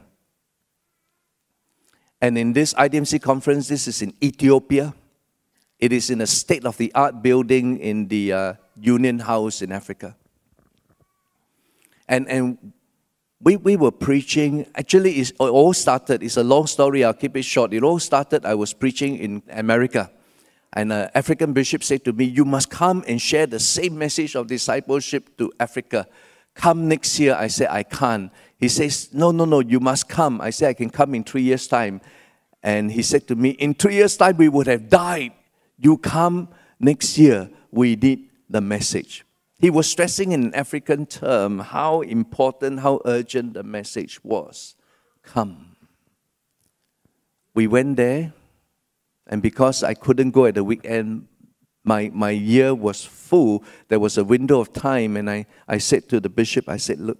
And 2.21 2.37
in 2.37 2.53
this 2.53 2.75
IDMC 2.75 3.21
conference, 3.21 3.69
this 3.69 3.87
is 3.87 4.01
in 4.03 4.13
Ethiopia. 4.21 4.93
It 5.79 5.91
is 5.91 6.11
in 6.11 6.21
a 6.21 6.27
state 6.27 6.65
of 6.65 6.77
the 6.77 6.93
art 6.93 7.23
building 7.23 7.79
in 7.79 8.07
the 8.07 8.33
uh, 8.33 8.53
Union 8.79 9.17
House 9.19 9.63
in 9.63 9.71
Africa. 9.71 10.15
And, 12.07 12.27
and 12.29 12.73
we, 13.41 13.55
we 13.55 13.77
were 13.77 13.91
preaching. 13.91 14.67
Actually, 14.75 15.13
it 15.13 15.31
all 15.39 15.73
started, 15.73 16.21
it's 16.21 16.37
a 16.37 16.43
long 16.43 16.67
story, 16.67 17.03
I'll 17.03 17.13
keep 17.13 17.37
it 17.37 17.43
short. 17.43 17.73
It 17.73 17.83
all 17.83 17.99
started, 17.99 18.45
I 18.45 18.55
was 18.55 18.73
preaching 18.73 19.17
in 19.17 19.41
America. 19.49 20.11
And 20.73 20.93
an 20.93 21.09
African 21.15 21.53
bishop 21.53 21.83
said 21.83 22.05
to 22.05 22.13
me, 22.13 22.25
You 22.25 22.45
must 22.45 22.69
come 22.69 23.03
and 23.07 23.21
share 23.21 23.47
the 23.47 23.59
same 23.59 23.97
message 23.97 24.35
of 24.35 24.47
discipleship 24.47 25.37
to 25.37 25.51
Africa. 25.59 26.07
Come 26.53 26.87
next 26.87 27.19
year. 27.19 27.35
I 27.35 27.47
said, 27.47 27.69
I 27.71 27.83
can't. 27.83 28.31
He 28.57 28.67
says, 28.67 29.09
No, 29.13 29.31
no, 29.31 29.45
no, 29.45 29.61
you 29.61 29.79
must 29.79 30.07
come. 30.07 30.41
I 30.41 30.51
said, 30.51 30.69
I 30.69 30.73
can 30.73 30.89
come 30.89 31.15
in 31.15 31.23
three 31.23 31.41
years' 31.41 31.67
time. 31.67 32.01
And 32.61 32.91
he 32.91 33.01
said 33.01 33.27
to 33.29 33.35
me, 33.35 33.51
In 33.51 33.73
three 33.73 33.95
years' 33.95 34.17
time, 34.17 34.37
we 34.37 34.49
would 34.49 34.67
have 34.67 34.89
died. 34.89 35.31
You 35.77 35.97
come 35.97 36.49
next 36.79 37.17
year. 37.17 37.49
We 37.71 37.95
need 37.95 38.29
the 38.49 38.61
message. 38.61 39.25
He 39.57 39.69
was 39.69 39.89
stressing 39.89 40.31
in 40.31 40.43
an 40.43 40.55
African 40.55 41.05
term 41.05 41.59
how 41.59 42.01
important, 42.01 42.79
how 42.79 43.01
urgent 43.05 43.53
the 43.53 43.63
message 43.63 44.23
was. 44.23 44.75
Come. 45.23 45.75
We 47.53 47.67
went 47.67 47.97
there 47.97 48.33
and 49.29 49.43
because 49.43 49.83
I 49.83 49.93
couldn't 49.93 50.31
go 50.31 50.45
at 50.45 50.55
the 50.55 50.63
weekend, 50.63 51.27
my, 51.83 52.11
my 52.13 52.31
year 52.31 52.73
was 52.73 53.05
full. 53.05 53.63
There 53.87 53.99
was 53.99 54.17
a 54.17 54.23
window 54.23 54.59
of 54.59 54.73
time, 54.73 55.15
and 55.15 55.29
I, 55.29 55.45
I 55.67 55.77
said 55.77 56.09
to 56.09 56.19
the 56.19 56.29
bishop, 56.29 56.67
I 56.67 56.77
said, 56.77 56.99
Look, 56.99 57.19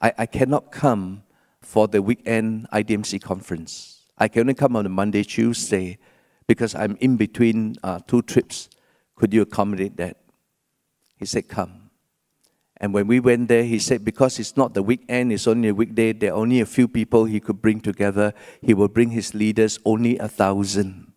I, 0.00 0.12
I 0.18 0.26
cannot 0.26 0.72
come 0.72 1.22
for 1.60 1.86
the 1.86 2.02
weekend 2.02 2.66
IDMC 2.72 3.22
conference. 3.22 4.06
I 4.16 4.28
can 4.28 4.40
only 4.40 4.54
come 4.54 4.74
on 4.74 4.86
a 4.86 4.88
Monday, 4.88 5.22
Tuesday, 5.22 5.98
because 6.46 6.74
I'm 6.74 6.96
in 7.00 7.16
between 7.16 7.76
uh, 7.84 8.00
two 8.06 8.22
trips. 8.22 8.70
Could 9.14 9.34
you 9.34 9.42
accommodate 9.42 9.96
that? 9.98 10.16
He 11.16 11.26
said, 11.26 11.48
Come. 11.48 11.90
And 12.78 12.92
when 12.92 13.06
we 13.06 13.20
went 13.20 13.48
there, 13.48 13.62
he 13.62 13.78
said, 13.78 14.04
because 14.04 14.40
it's 14.40 14.56
not 14.56 14.74
the 14.74 14.82
weekend, 14.82 15.32
it's 15.32 15.46
only 15.46 15.68
a 15.68 15.74
weekday, 15.74 16.12
there 16.12 16.32
are 16.32 16.36
only 16.36 16.60
a 16.60 16.66
few 16.66 16.88
people 16.88 17.24
he 17.24 17.38
could 17.38 17.62
bring 17.62 17.80
together. 17.80 18.34
He 18.60 18.74
will 18.74 18.88
bring 18.88 19.10
his 19.10 19.32
leaders, 19.32 19.78
only 19.84 20.18
a 20.18 20.28
thousand. 20.28 21.13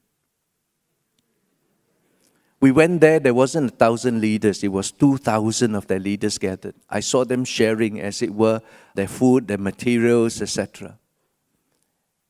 We 2.59 2.71
went 2.71 3.01
there, 3.01 3.19
there 3.19 3.35
wasn't 3.35 3.71
a 3.71 3.75
thousand 3.75 4.19
leaders, 4.19 4.63
it 4.63 4.69
was 4.69 4.91
2,000 4.91 5.75
of 5.75 5.85
their 5.85 5.99
leaders 5.99 6.39
gathered. 6.39 6.73
I 6.89 7.01
saw 7.01 7.23
them 7.23 7.45
sharing, 7.45 8.01
as 8.01 8.21
it 8.23 8.33
were, 8.33 8.61
their 8.95 9.07
food, 9.07 9.47
their 9.47 9.59
materials, 9.59 10.41
etc. 10.41 10.97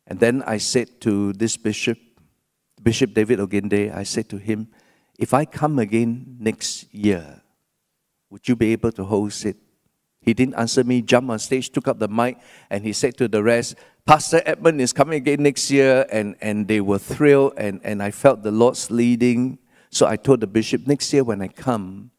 And 0.06 0.20
then 0.20 0.44
I 0.46 0.58
said 0.58 1.00
to 1.02 1.32
this 1.34 1.56
bishop, 1.56 1.98
Bishop 2.84 3.14
David 3.14 3.40
Oginde, 3.40 3.96
I 3.96 4.04
said 4.04 4.28
to 4.30 4.38
him, 4.38 4.68
if 5.18 5.34
I 5.34 5.46
come 5.46 5.80
again 5.80 6.38
next 6.40 6.94
year, 6.94 7.42
would 8.30 8.48
you 8.48 8.56
be 8.56 8.74
able 8.74 8.92
to 8.94 9.06
host 9.06 9.46
it? 9.46 9.56
He 10.22 10.34
didn't 10.34 10.56
answer 10.56 10.84
me, 10.84 11.02
jumped 11.02 11.32
on 11.32 11.40
stage, 11.40 11.70
took 11.70 11.88
up 11.88 12.00
the 12.00 12.10
mic, 12.10 12.38
and 12.70 12.84
he 12.84 12.92
said 12.92 13.18
to 13.18 13.30
the 13.30 13.42
rest, 13.42 13.76
Pastor 14.06 14.42
Edmund 14.46 14.82
is 14.82 14.92
coming 14.92 15.16
again 15.16 15.44
next 15.44 15.72
year, 15.72 16.06
and, 16.12 16.36
and 16.42 16.68
they 16.68 16.82
were 16.82 17.00
thrilled, 17.00 17.54
and, 17.56 17.80
and 17.84 18.04
I 18.04 18.12
felt 18.12 18.44
the 18.44 18.52
Lord's 18.52 18.92
leading 18.92 19.58
so 19.90 20.06
I 20.08 20.16
told 20.16 20.42
the 20.42 20.48
bishop, 20.48 20.88
next 20.88 21.12
year 21.14 21.24
when 21.24 21.42
I 21.42 21.48
come, 21.48 22.12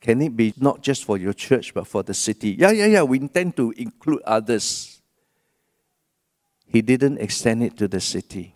can 0.00 0.22
it 0.22 0.36
be 0.36 0.54
not 0.58 0.82
just 0.82 1.04
for 1.04 1.18
your 1.18 1.32
church, 1.32 1.74
but 1.74 1.86
for 1.86 2.02
the 2.02 2.14
city? 2.14 2.50
Yeah, 2.58 2.70
yeah, 2.70 2.86
yeah, 2.86 3.02
we 3.02 3.18
intend 3.18 3.56
to 3.56 3.72
include 3.72 4.22
others. 4.22 5.00
He 6.66 6.82
didn't 6.82 7.18
extend 7.18 7.62
it 7.62 7.76
to 7.78 7.88
the 7.88 8.00
city. 8.00 8.54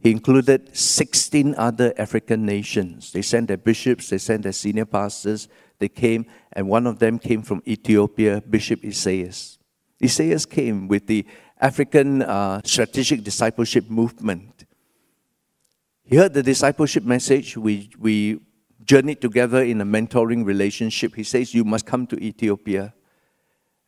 He 0.00 0.10
included 0.12 0.76
16 0.76 1.54
other 1.56 1.92
African 1.98 2.46
nations. 2.46 3.12
They 3.12 3.22
sent 3.22 3.48
their 3.48 3.56
bishops, 3.56 4.10
they 4.10 4.18
sent 4.18 4.44
their 4.44 4.52
senior 4.52 4.84
pastors. 4.84 5.48
They 5.78 5.88
came, 5.88 6.26
and 6.52 6.68
one 6.68 6.86
of 6.86 6.98
them 6.98 7.18
came 7.18 7.42
from 7.42 7.62
Ethiopia, 7.66 8.40
Bishop 8.40 8.84
Isaias. 8.84 9.58
Isaias 10.02 10.46
came 10.46 10.88
with 10.88 11.06
the 11.06 11.26
African 11.60 12.22
uh, 12.22 12.60
Strategic 12.64 13.22
Discipleship 13.22 13.88
Movement. 13.90 14.64
He 16.08 16.16
heard 16.16 16.32
the 16.32 16.42
discipleship 16.42 17.04
message. 17.04 17.54
We, 17.54 17.90
we 17.98 18.40
journeyed 18.82 19.20
together 19.20 19.62
in 19.62 19.82
a 19.82 19.84
mentoring 19.84 20.42
relationship. 20.42 21.14
He 21.14 21.22
says, 21.22 21.52
You 21.52 21.64
must 21.64 21.84
come 21.84 22.06
to 22.06 22.16
Ethiopia. 22.16 22.94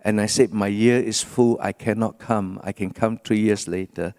And 0.05 0.21
I 0.21 0.27
said, 0.27 0.53
My 0.53 0.67
year 0.67 1.01
is 1.01 1.23
full. 1.23 1.59
I 1.63 1.73
cannot 1.73 2.19
come. 2.19 2.61
I 2.63 2.73
can 2.73 2.91
come 2.91 3.17
three 3.17 3.41
years 3.41 3.67
later. 3.67 4.13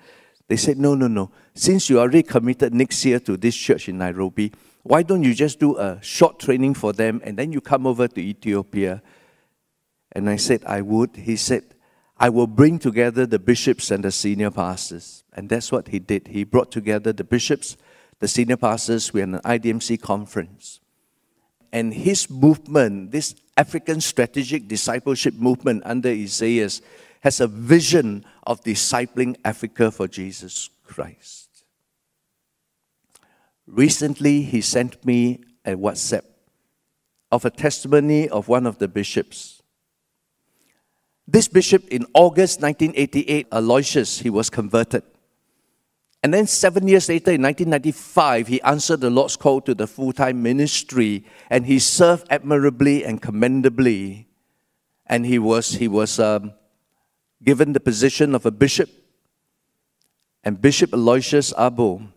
They 0.47 0.57
said, 0.57 0.79
No, 0.79 0.95
no, 0.95 1.07
no. 1.07 1.29
Since 1.53 1.91
you 1.91 1.99
already 1.99 2.23
committed 2.23 2.73
next 2.73 3.05
year 3.05 3.19
to 3.19 3.37
this 3.37 3.55
church 3.55 3.87
in 3.87 3.99
Nairobi, 3.99 4.51
why 4.81 5.03
don't 5.03 5.21
you 5.21 5.35
just 5.35 5.59
do 5.59 5.77
a 5.77 5.99
short 6.01 6.39
training 6.39 6.73
for 6.73 6.93
them 6.93 7.21
and 7.23 7.37
then 7.37 7.51
you 7.51 7.61
come 7.61 7.85
over 7.85 8.07
to 8.07 8.19
Ethiopia? 8.19 9.03
And 10.11 10.27
I 10.27 10.37
said, 10.37 10.63
I 10.65 10.81
would. 10.81 11.17
He 11.17 11.35
said, 11.35 11.75
I 12.17 12.29
will 12.29 12.47
bring 12.47 12.79
together 12.79 13.27
the 13.27 13.37
bishops 13.37 13.91
and 13.91 14.03
the 14.03 14.11
senior 14.11 14.49
pastors. 14.49 15.23
And 15.33 15.49
that's 15.49 15.71
what 15.71 15.89
he 15.89 15.99
did. 15.99 16.29
He 16.29 16.43
brought 16.43 16.71
together 16.71 17.13
the 17.13 17.23
bishops 17.23 17.77
the 18.21 18.27
senior 18.27 18.55
pastors 18.55 19.11
were 19.11 19.21
in 19.21 19.33
an 19.33 19.41
IDMC 19.41 19.99
conference. 19.99 20.79
And 21.73 21.91
his 21.91 22.29
movement, 22.29 23.11
this 23.11 23.33
African 23.57 23.99
strategic 23.99 24.67
discipleship 24.67 25.33
movement 25.33 25.81
under 25.85 26.09
Isaias, 26.09 26.83
has 27.21 27.41
a 27.41 27.47
vision 27.47 28.23
of 28.45 28.63
discipling 28.63 29.37
Africa 29.43 29.89
for 29.89 30.07
Jesus 30.07 30.69
Christ. 30.83 31.63
Recently, 33.65 34.43
he 34.43 34.61
sent 34.61 35.03
me 35.03 35.43
a 35.65 35.71
WhatsApp 35.71 36.25
of 37.31 37.43
a 37.43 37.49
testimony 37.49 38.29
of 38.29 38.47
one 38.47 38.67
of 38.67 38.77
the 38.77 38.87
bishops. 38.87 39.63
This 41.27 41.47
bishop 41.47 41.87
in 41.87 42.05
August 42.13 42.61
1988, 42.61 43.47
Aloysius, 43.51 44.19
he 44.19 44.29
was 44.29 44.51
converted. 44.51 45.03
And 46.23 46.33
then 46.33 46.45
seven 46.45 46.87
years 46.87 47.09
later, 47.09 47.31
in 47.31 47.41
1995, 47.41 48.47
he 48.47 48.61
answered 48.61 49.01
the 49.01 49.09
Lord's 49.09 49.35
call 49.35 49.59
to 49.61 49.73
the 49.73 49.87
full 49.87 50.13
time 50.13 50.43
ministry, 50.43 51.25
and 51.49 51.65
he 51.65 51.79
served 51.79 52.27
admirably 52.29 53.03
and 53.03 53.21
commendably. 53.21 54.27
And 55.07 55.25
he 55.25 55.39
was, 55.39 55.73
he 55.73 55.87
was 55.87 56.19
um, 56.19 56.53
given 57.43 57.73
the 57.73 57.79
position 57.79 58.35
of 58.35 58.45
a 58.45 58.51
bishop. 58.51 58.89
And 60.43 60.61
Bishop 60.61 60.93
Aloysius 60.93 61.53
Abo, 61.53 62.07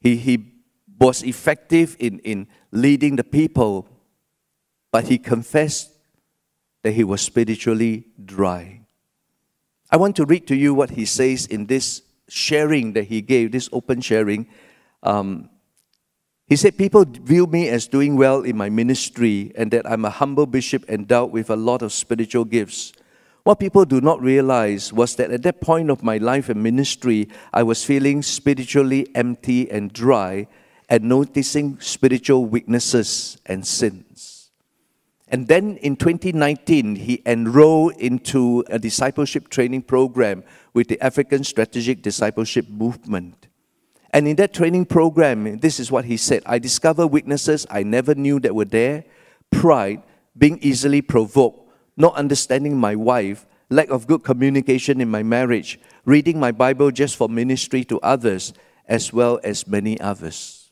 he, 0.00 0.16
he 0.16 0.52
was 0.98 1.22
effective 1.22 1.96
in, 1.98 2.18
in 2.20 2.48
leading 2.72 3.16
the 3.16 3.24
people, 3.24 3.86
but 4.90 5.08
he 5.08 5.18
confessed 5.18 5.90
that 6.82 6.92
he 6.92 7.04
was 7.04 7.20
spiritually 7.20 8.06
dry. 8.24 8.80
I 9.90 9.98
want 9.98 10.16
to 10.16 10.24
read 10.24 10.46
to 10.48 10.56
you 10.56 10.74
what 10.74 10.90
he 10.90 11.04
says 11.04 11.46
in 11.46 11.66
this 11.66 12.02
sharing 12.28 12.92
that 12.94 13.04
he 13.04 13.20
gave, 13.20 13.52
this 13.52 13.68
open 13.72 14.00
sharing. 14.00 14.48
Um, 15.02 15.50
he 16.46 16.56
said, 16.56 16.78
People 16.78 17.04
view 17.04 17.46
me 17.46 17.68
as 17.68 17.88
doing 17.88 18.16
well 18.16 18.42
in 18.42 18.56
my 18.56 18.70
ministry 18.70 19.52
and 19.56 19.70
that 19.72 19.88
I'm 19.90 20.04
a 20.04 20.10
humble 20.10 20.46
bishop 20.46 20.88
endowed 20.88 21.32
with 21.32 21.50
a 21.50 21.56
lot 21.56 21.82
of 21.82 21.92
spiritual 21.92 22.44
gifts. 22.44 22.92
What 23.42 23.60
people 23.60 23.84
do 23.84 24.00
not 24.00 24.20
realize 24.20 24.92
was 24.92 25.14
that 25.16 25.30
at 25.30 25.42
that 25.44 25.60
point 25.60 25.90
of 25.90 26.02
my 26.02 26.18
life 26.18 26.48
and 26.48 26.62
ministry, 26.62 27.28
I 27.52 27.62
was 27.62 27.84
feeling 27.84 28.22
spiritually 28.22 29.08
empty 29.14 29.70
and 29.70 29.92
dry 29.92 30.48
and 30.88 31.04
noticing 31.04 31.80
spiritual 31.80 32.46
weaknesses 32.46 33.38
and 33.46 33.66
sins. 33.66 34.50
And 35.28 35.48
then 35.48 35.76
in 35.78 35.96
2019, 35.96 36.96
he 36.96 37.22
enrolled 37.26 37.96
into 37.96 38.64
a 38.68 38.78
discipleship 38.78 39.48
training 39.48 39.82
program 39.82 40.44
with 40.76 40.88
the 40.88 41.00
African 41.00 41.42
Strategic 41.42 42.02
Discipleship 42.02 42.68
Movement. 42.68 43.48
And 44.10 44.28
in 44.28 44.36
that 44.36 44.52
training 44.52 44.84
program, 44.84 45.56
this 45.60 45.80
is 45.80 45.90
what 45.90 46.04
he 46.04 46.18
said 46.18 46.42
I 46.44 46.58
discovered 46.58 47.06
weaknesses 47.06 47.66
I 47.70 47.82
never 47.82 48.14
knew 48.14 48.38
that 48.40 48.54
were 48.54 48.66
there 48.66 49.04
pride, 49.50 50.02
being 50.36 50.58
easily 50.60 51.00
provoked, 51.00 51.70
not 51.96 52.14
understanding 52.14 52.76
my 52.76 52.94
wife, 52.94 53.46
lack 53.70 53.88
of 53.88 54.06
good 54.06 54.22
communication 54.22 55.00
in 55.00 55.10
my 55.10 55.22
marriage, 55.22 55.80
reading 56.04 56.38
my 56.38 56.52
Bible 56.52 56.90
just 56.90 57.16
for 57.16 57.26
ministry 57.26 57.82
to 57.84 57.98
others, 58.00 58.52
as 58.86 59.14
well 59.14 59.40
as 59.42 59.66
many 59.66 59.98
others. 59.98 60.70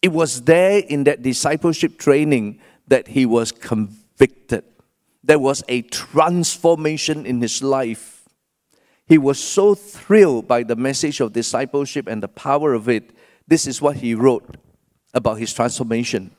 It 0.00 0.12
was 0.12 0.42
there 0.42 0.78
in 0.78 1.04
that 1.04 1.22
discipleship 1.22 1.98
training 1.98 2.60
that 2.86 3.08
he 3.08 3.26
was 3.26 3.50
convicted. 3.50 4.62
There 5.24 5.40
was 5.40 5.64
a 5.68 5.82
transformation 5.82 7.26
in 7.26 7.40
his 7.40 7.64
life. 7.64 8.13
He 9.06 9.18
was 9.18 9.38
so 9.38 9.74
thrilled 9.74 10.48
by 10.48 10.62
the 10.62 10.76
message 10.76 11.20
of 11.20 11.32
discipleship 11.32 12.06
and 12.06 12.22
the 12.22 12.28
power 12.28 12.72
of 12.72 12.88
it. 12.88 13.10
This 13.46 13.66
is 13.66 13.82
what 13.82 13.96
he 13.96 14.14
wrote 14.14 14.56
about 15.12 15.38
his 15.38 15.52
transformation. 15.52 16.30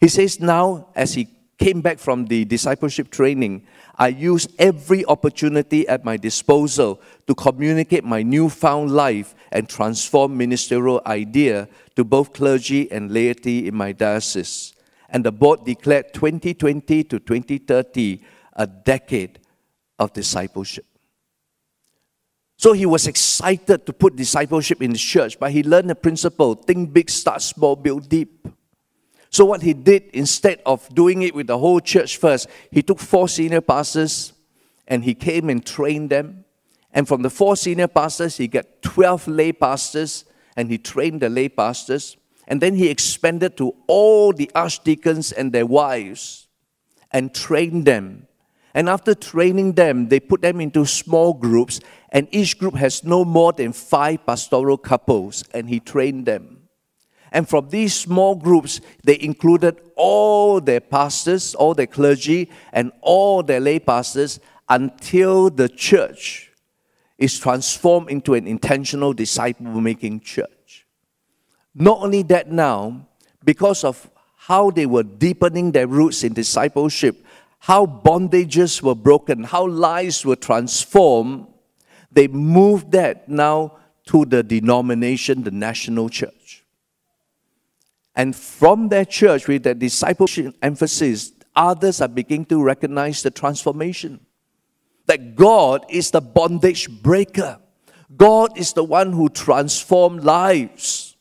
He 0.00 0.08
says, 0.08 0.40
Now, 0.40 0.88
as 0.94 1.14
he 1.14 1.28
came 1.58 1.80
back 1.80 1.98
from 1.98 2.26
the 2.26 2.44
discipleship 2.44 3.10
training, 3.10 3.66
I 3.96 4.08
used 4.08 4.50
every 4.58 5.04
opportunity 5.06 5.88
at 5.88 6.04
my 6.04 6.16
disposal 6.16 7.00
to 7.26 7.34
communicate 7.34 8.04
my 8.04 8.22
newfound 8.22 8.90
life 8.90 9.34
and 9.52 9.68
transform 9.68 10.36
ministerial 10.36 11.00
idea 11.06 11.68
to 11.96 12.04
both 12.04 12.32
clergy 12.32 12.90
and 12.90 13.10
laity 13.10 13.68
in 13.68 13.74
my 13.74 13.92
diocese. 13.92 14.74
And 15.08 15.24
the 15.24 15.32
board 15.32 15.64
declared 15.64 16.12
2020 16.12 17.04
to 17.04 17.18
2030 17.18 18.22
a 18.54 18.66
decade 18.66 19.38
of 19.98 20.12
discipleship. 20.12 20.84
So 22.58 22.72
he 22.72 22.86
was 22.86 23.06
excited 23.06 23.84
to 23.86 23.92
put 23.92 24.16
discipleship 24.16 24.82
in 24.82 24.92
the 24.92 24.98
church, 24.98 25.38
but 25.38 25.52
he 25.52 25.62
learned 25.62 25.90
the 25.90 25.94
principle 25.94 26.54
think 26.54 26.92
big, 26.92 27.10
start 27.10 27.42
small, 27.42 27.76
build 27.76 28.08
deep. 28.08 28.48
So, 29.28 29.44
what 29.44 29.62
he 29.62 29.74
did, 29.74 30.04
instead 30.14 30.62
of 30.64 30.88
doing 30.94 31.22
it 31.22 31.34
with 31.34 31.48
the 31.48 31.58
whole 31.58 31.80
church 31.80 32.16
first, 32.16 32.48
he 32.70 32.82
took 32.82 32.98
four 32.98 33.28
senior 33.28 33.60
pastors 33.60 34.32
and 34.88 35.04
he 35.04 35.14
came 35.14 35.50
and 35.50 35.64
trained 35.64 36.10
them. 36.10 36.44
And 36.92 37.06
from 37.06 37.22
the 37.22 37.28
four 37.28 37.56
senior 37.56 37.88
pastors, 37.88 38.38
he 38.38 38.48
got 38.48 38.64
12 38.80 39.28
lay 39.28 39.52
pastors 39.52 40.24
and 40.56 40.70
he 40.70 40.78
trained 40.78 41.20
the 41.20 41.28
lay 41.28 41.50
pastors. 41.50 42.16
And 42.48 42.62
then 42.62 42.76
he 42.76 42.88
expanded 42.88 43.56
to 43.58 43.74
all 43.86 44.32
the 44.32 44.50
archdeacons 44.54 45.32
and 45.32 45.52
their 45.52 45.66
wives 45.66 46.46
and 47.10 47.34
trained 47.34 47.84
them. 47.84 48.28
And 48.76 48.90
after 48.90 49.14
training 49.14 49.72
them, 49.72 50.08
they 50.08 50.20
put 50.20 50.42
them 50.42 50.60
into 50.60 50.84
small 50.84 51.32
groups, 51.32 51.80
and 52.10 52.28
each 52.30 52.58
group 52.58 52.74
has 52.74 53.02
no 53.02 53.24
more 53.24 53.54
than 53.54 53.72
five 53.72 54.26
pastoral 54.26 54.76
couples, 54.76 55.42
and 55.54 55.66
he 55.70 55.80
trained 55.80 56.26
them. 56.26 56.68
And 57.32 57.48
from 57.48 57.70
these 57.70 57.94
small 57.94 58.34
groups, 58.34 58.82
they 59.02 59.18
included 59.18 59.80
all 59.96 60.60
their 60.60 60.80
pastors, 60.80 61.54
all 61.54 61.72
their 61.72 61.86
clergy, 61.86 62.50
and 62.70 62.92
all 63.00 63.42
their 63.42 63.60
lay 63.60 63.78
pastors 63.78 64.40
until 64.68 65.48
the 65.48 65.70
church 65.70 66.52
is 67.16 67.38
transformed 67.38 68.10
into 68.10 68.34
an 68.34 68.46
intentional 68.46 69.14
disciple 69.14 69.80
making 69.80 70.20
church. 70.20 70.86
Not 71.74 72.02
only 72.02 72.24
that, 72.24 72.52
now, 72.52 73.08
because 73.42 73.84
of 73.84 74.10
how 74.36 74.70
they 74.70 74.84
were 74.84 75.02
deepening 75.02 75.72
their 75.72 75.86
roots 75.86 76.24
in 76.24 76.34
discipleship, 76.34 77.16
how 77.58 77.86
bondages 77.86 78.82
were 78.82 78.94
broken, 78.94 79.44
how 79.44 79.66
lives 79.66 80.24
were 80.24 80.36
transformed, 80.36 81.46
they 82.12 82.28
moved 82.28 82.92
that 82.92 83.28
now 83.28 83.78
to 84.06 84.24
the 84.24 84.42
denomination, 84.42 85.42
the 85.42 85.50
national 85.50 86.08
church. 86.08 86.64
And 88.14 88.34
from 88.34 88.88
their 88.88 89.04
church, 89.04 89.46
with 89.46 89.64
that 89.64 89.78
discipleship 89.78 90.54
emphasis, 90.62 91.32
others 91.54 92.00
are 92.00 92.08
beginning 92.08 92.46
to 92.46 92.62
recognize 92.62 93.22
the 93.22 93.30
transformation. 93.30 94.20
That 95.06 95.36
God 95.36 95.84
is 95.88 96.10
the 96.10 96.20
bondage 96.20 96.88
breaker. 97.02 97.60
God 98.16 98.56
is 98.56 98.72
the 98.72 98.84
one 98.84 99.12
who 99.12 99.28
transforms 99.28 100.24
lives. 100.24 101.15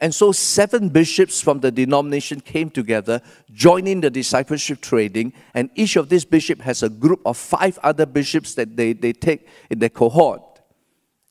And 0.00 0.14
so, 0.14 0.32
seven 0.32 0.88
bishops 0.88 1.42
from 1.42 1.60
the 1.60 1.70
denomination 1.70 2.40
came 2.40 2.70
together, 2.70 3.20
joining 3.52 4.00
the 4.00 4.10
discipleship 4.10 4.80
training, 4.80 5.34
and 5.52 5.68
each 5.74 5.96
of 5.96 6.08
these 6.08 6.24
bishops 6.24 6.62
has 6.62 6.82
a 6.82 6.88
group 6.88 7.20
of 7.26 7.36
five 7.36 7.78
other 7.82 8.06
bishops 8.06 8.54
that 8.54 8.76
they, 8.76 8.94
they 8.94 9.12
take 9.12 9.46
in 9.68 9.78
their 9.78 9.90
cohort. 9.90 10.42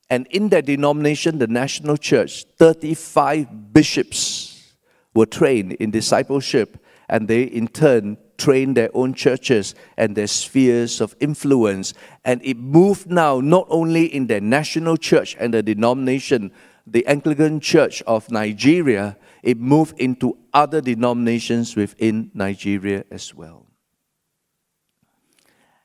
And 0.08 0.26
in 0.28 0.48
their 0.48 0.62
denomination, 0.62 1.38
the 1.38 1.48
national 1.48 1.96
church, 1.96 2.44
35 2.58 3.72
bishops 3.72 4.74
were 5.14 5.26
trained 5.26 5.72
in 5.74 5.90
discipleship 5.90 6.84
and 7.08 7.26
they 7.26 7.42
in 7.42 7.68
turn 7.68 8.16
trained 8.38 8.76
their 8.76 8.88
own 8.94 9.12
churches 9.12 9.74
and 9.96 10.16
their 10.16 10.26
spheres 10.26 11.00
of 11.00 11.14
influence. 11.20 11.92
And 12.24 12.40
it 12.42 12.56
moved 12.56 13.10
now 13.10 13.40
not 13.40 13.66
only 13.68 14.06
in 14.06 14.28
their 14.28 14.40
national 14.40 14.96
church 14.96 15.36
and 15.38 15.52
the 15.52 15.62
denomination, 15.62 16.52
the 16.92 17.06
Anglican 17.06 17.60
Church 17.60 18.02
of 18.02 18.30
Nigeria, 18.30 19.16
it 19.42 19.58
moved 19.58 19.98
into 19.98 20.36
other 20.52 20.80
denominations 20.80 21.76
within 21.76 22.30
Nigeria 22.34 23.04
as 23.10 23.34
well. 23.34 23.66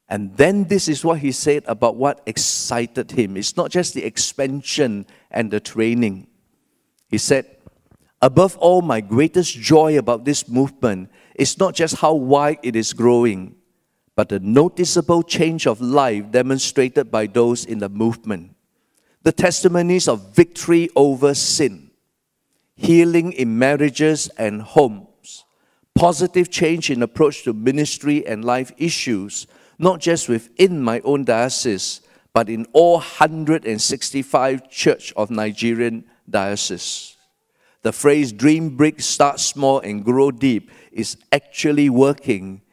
And 0.08 0.36
then 0.38 0.66
this 0.66 0.88
is 0.88 1.04
what 1.04 1.20
he 1.20 1.32
said 1.32 1.64
about 1.68 1.96
what 1.96 2.22
excited 2.26 3.12
him. 3.12 3.38
It's 3.38 3.58
not 3.58 3.72
just 3.72 3.94
the 3.94 4.04
expansion 4.04 5.06
and 5.32 5.50
the 5.50 5.60
training. 5.60 6.28
He 7.08 7.18
said, 7.18 7.46
Above 8.22 8.58
all, 8.58 8.82
my 8.82 9.02
greatest 9.02 9.54
joy 9.54 9.98
about 9.98 10.26
this 10.26 10.48
movement 10.48 11.10
is 11.36 11.60
not 11.60 11.76
just 11.76 11.98
how 11.98 12.14
wide 12.14 12.60
it 12.64 12.76
is 12.76 12.94
growing, 12.94 13.56
but 14.16 14.30
the 14.30 14.40
noticeable 14.40 15.22
change 15.22 15.68
of 15.68 15.82
life 15.82 16.32
demonstrated 16.32 17.12
by 17.12 17.28
those 17.28 17.66
in 17.66 17.80
the 17.80 17.90
movement. 17.90 18.55
The 19.26 19.34
testimonies 19.34 20.08
of 20.08 20.34
victory 20.34 20.90
over 20.96 21.34
sin, 21.34 21.92
healing 22.76 23.34
in 23.34 23.60
marriages 23.60 24.30
and 24.38 24.62
homes, 24.62 25.44
positive 25.94 26.50
change 26.50 26.90
in 26.90 27.04
approach 27.04 27.44
to 27.44 27.52
ministry 27.52 28.26
and 28.26 28.46
life 28.46 28.72
issues, 28.78 29.48
not 29.78 30.00
just 30.00 30.30
within 30.30 30.82
my 30.82 31.02
own 31.04 31.26
diocese, 31.26 32.00
but 32.34 32.48
in 32.48 32.66
all 32.72 32.94
165 32.94 34.70
church 34.70 35.12
of 35.18 35.30
Nigerian 35.30 36.06
dioceses 36.30 37.16
the 37.86 37.94
phrase 37.94 38.32
dream 38.34 38.76
big, 38.76 39.00
start 39.00 39.40
small, 39.40 39.80
and 39.80 40.04
grow 40.04 40.32
deep 40.32 40.72
is 40.92 41.18
actually 41.32 41.88
working 41.88 42.64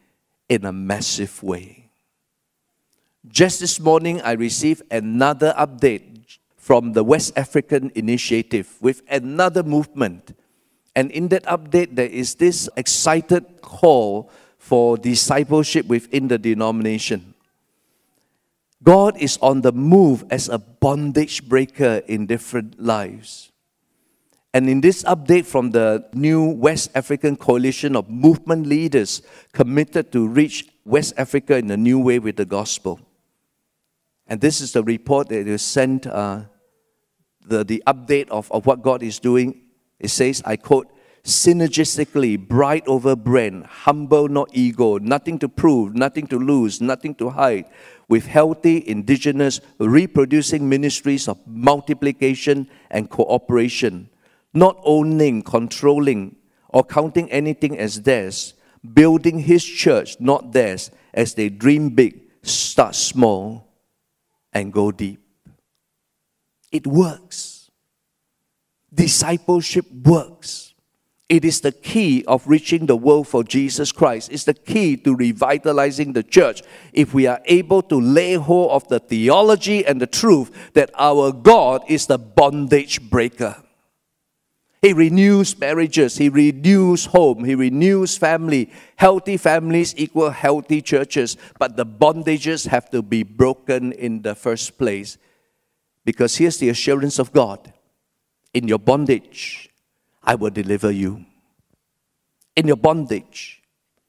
in 0.48 0.64
a 0.64 0.72
massive 0.72 1.42
way. 1.42 1.90
Just 3.28 3.60
this 3.60 3.78
morning, 3.78 4.22
I 4.22 4.32
received 4.32 4.80
another 4.90 5.52
update 5.58 6.11
from 6.62 6.92
the 6.92 7.02
West 7.02 7.32
African 7.36 7.90
Initiative 7.96 8.78
with 8.80 9.02
another 9.10 9.64
movement. 9.64 10.38
And 10.94 11.10
in 11.10 11.26
that 11.34 11.42
update, 11.42 11.96
there 11.96 12.06
is 12.06 12.36
this 12.36 12.68
excited 12.76 13.60
call 13.62 14.30
for 14.58 14.96
discipleship 14.96 15.86
within 15.86 16.28
the 16.28 16.38
denomination. 16.38 17.34
God 18.80 19.16
is 19.16 19.38
on 19.42 19.62
the 19.62 19.72
move 19.72 20.24
as 20.30 20.48
a 20.48 20.58
bondage 20.58 21.48
breaker 21.48 22.00
in 22.06 22.26
different 22.26 22.80
lives. 22.80 23.50
And 24.54 24.70
in 24.70 24.82
this 24.82 25.02
update 25.02 25.46
from 25.46 25.72
the 25.72 26.08
new 26.12 26.44
West 26.44 26.92
African 26.94 27.34
coalition 27.34 27.96
of 27.96 28.08
movement 28.08 28.68
leaders 28.68 29.22
committed 29.52 30.12
to 30.12 30.28
reach 30.28 30.68
West 30.84 31.14
Africa 31.16 31.56
in 31.56 31.68
a 31.72 31.76
new 31.76 31.98
way 31.98 32.20
with 32.20 32.36
the 32.36 32.44
gospel. 32.44 33.00
And 34.32 34.40
this 34.40 34.62
is 34.62 34.72
the 34.72 34.82
report 34.82 35.28
that 35.28 35.46
is 35.46 35.60
sent, 35.60 36.06
uh, 36.06 36.44
the, 37.44 37.64
the 37.64 37.82
update 37.86 38.30
of, 38.30 38.50
of 38.50 38.64
what 38.64 38.80
God 38.80 39.02
is 39.02 39.18
doing. 39.18 39.60
It 40.00 40.08
says, 40.08 40.42
I 40.46 40.56
quote, 40.56 40.90
synergistically, 41.22 42.48
bright 42.48 42.82
over 42.88 43.14
brand, 43.14 43.66
humble, 43.66 44.28
not 44.28 44.48
ego, 44.54 44.96
nothing 44.96 45.38
to 45.40 45.50
prove, 45.50 45.94
nothing 45.94 46.26
to 46.28 46.38
lose, 46.38 46.80
nothing 46.80 47.14
to 47.16 47.28
hide, 47.28 47.66
with 48.08 48.24
healthy, 48.24 48.82
indigenous, 48.88 49.60
reproducing 49.78 50.66
ministries 50.66 51.28
of 51.28 51.36
multiplication 51.46 52.70
and 52.90 53.10
cooperation, 53.10 54.08
not 54.54 54.80
owning, 54.82 55.42
controlling, 55.42 56.36
or 56.70 56.82
counting 56.82 57.30
anything 57.30 57.78
as 57.78 58.00
theirs, 58.00 58.54
building 58.94 59.40
His 59.40 59.62
church, 59.62 60.18
not 60.20 60.52
theirs, 60.52 60.90
as 61.12 61.34
they 61.34 61.50
dream 61.50 61.90
big, 61.90 62.18
start 62.42 62.94
small, 62.94 63.68
and 64.52 64.72
go 64.72 64.92
deep. 64.92 65.20
It 66.70 66.86
works. 66.86 67.70
Discipleship 68.92 69.86
works. 69.90 70.74
It 71.28 71.46
is 71.46 71.62
the 71.62 71.72
key 71.72 72.24
of 72.26 72.46
reaching 72.46 72.84
the 72.84 72.96
world 72.96 73.26
for 73.26 73.42
Jesus 73.42 73.90
Christ. 73.90 74.30
It's 74.30 74.44
the 74.44 74.52
key 74.52 74.98
to 74.98 75.14
revitalizing 75.14 76.12
the 76.12 76.22
church. 76.22 76.62
If 76.92 77.14
we 77.14 77.26
are 77.26 77.40
able 77.46 77.80
to 77.84 77.98
lay 77.98 78.34
hold 78.34 78.70
of 78.72 78.86
the 78.88 79.00
theology 79.00 79.86
and 79.86 79.98
the 79.98 80.06
truth 80.06 80.50
that 80.74 80.90
our 80.98 81.32
God 81.32 81.84
is 81.88 82.06
the 82.06 82.18
bondage 82.18 83.08
breaker. 83.08 83.56
He 84.82 84.92
renews 84.92 85.56
marriages, 85.58 86.18
He 86.18 86.28
renews 86.28 87.06
home, 87.06 87.44
He 87.44 87.54
renews 87.54 88.18
family. 88.18 88.68
Healthy 88.96 89.36
families 89.36 89.94
equal 89.96 90.30
healthy 90.30 90.82
churches, 90.82 91.36
but 91.58 91.76
the 91.76 91.86
bondages 91.86 92.66
have 92.66 92.90
to 92.90 93.00
be 93.00 93.22
broken 93.22 93.92
in 93.92 94.22
the 94.22 94.34
first 94.34 94.76
place. 94.78 95.18
Because 96.04 96.36
here's 96.36 96.58
the 96.58 96.68
assurance 96.68 97.20
of 97.20 97.32
God 97.32 97.72
in 98.52 98.66
your 98.66 98.80
bondage, 98.80 99.70
I 100.22 100.34
will 100.34 100.50
deliver 100.50 100.90
you. 100.90 101.24
In 102.56 102.66
your 102.66 102.76
bondage, 102.76 103.62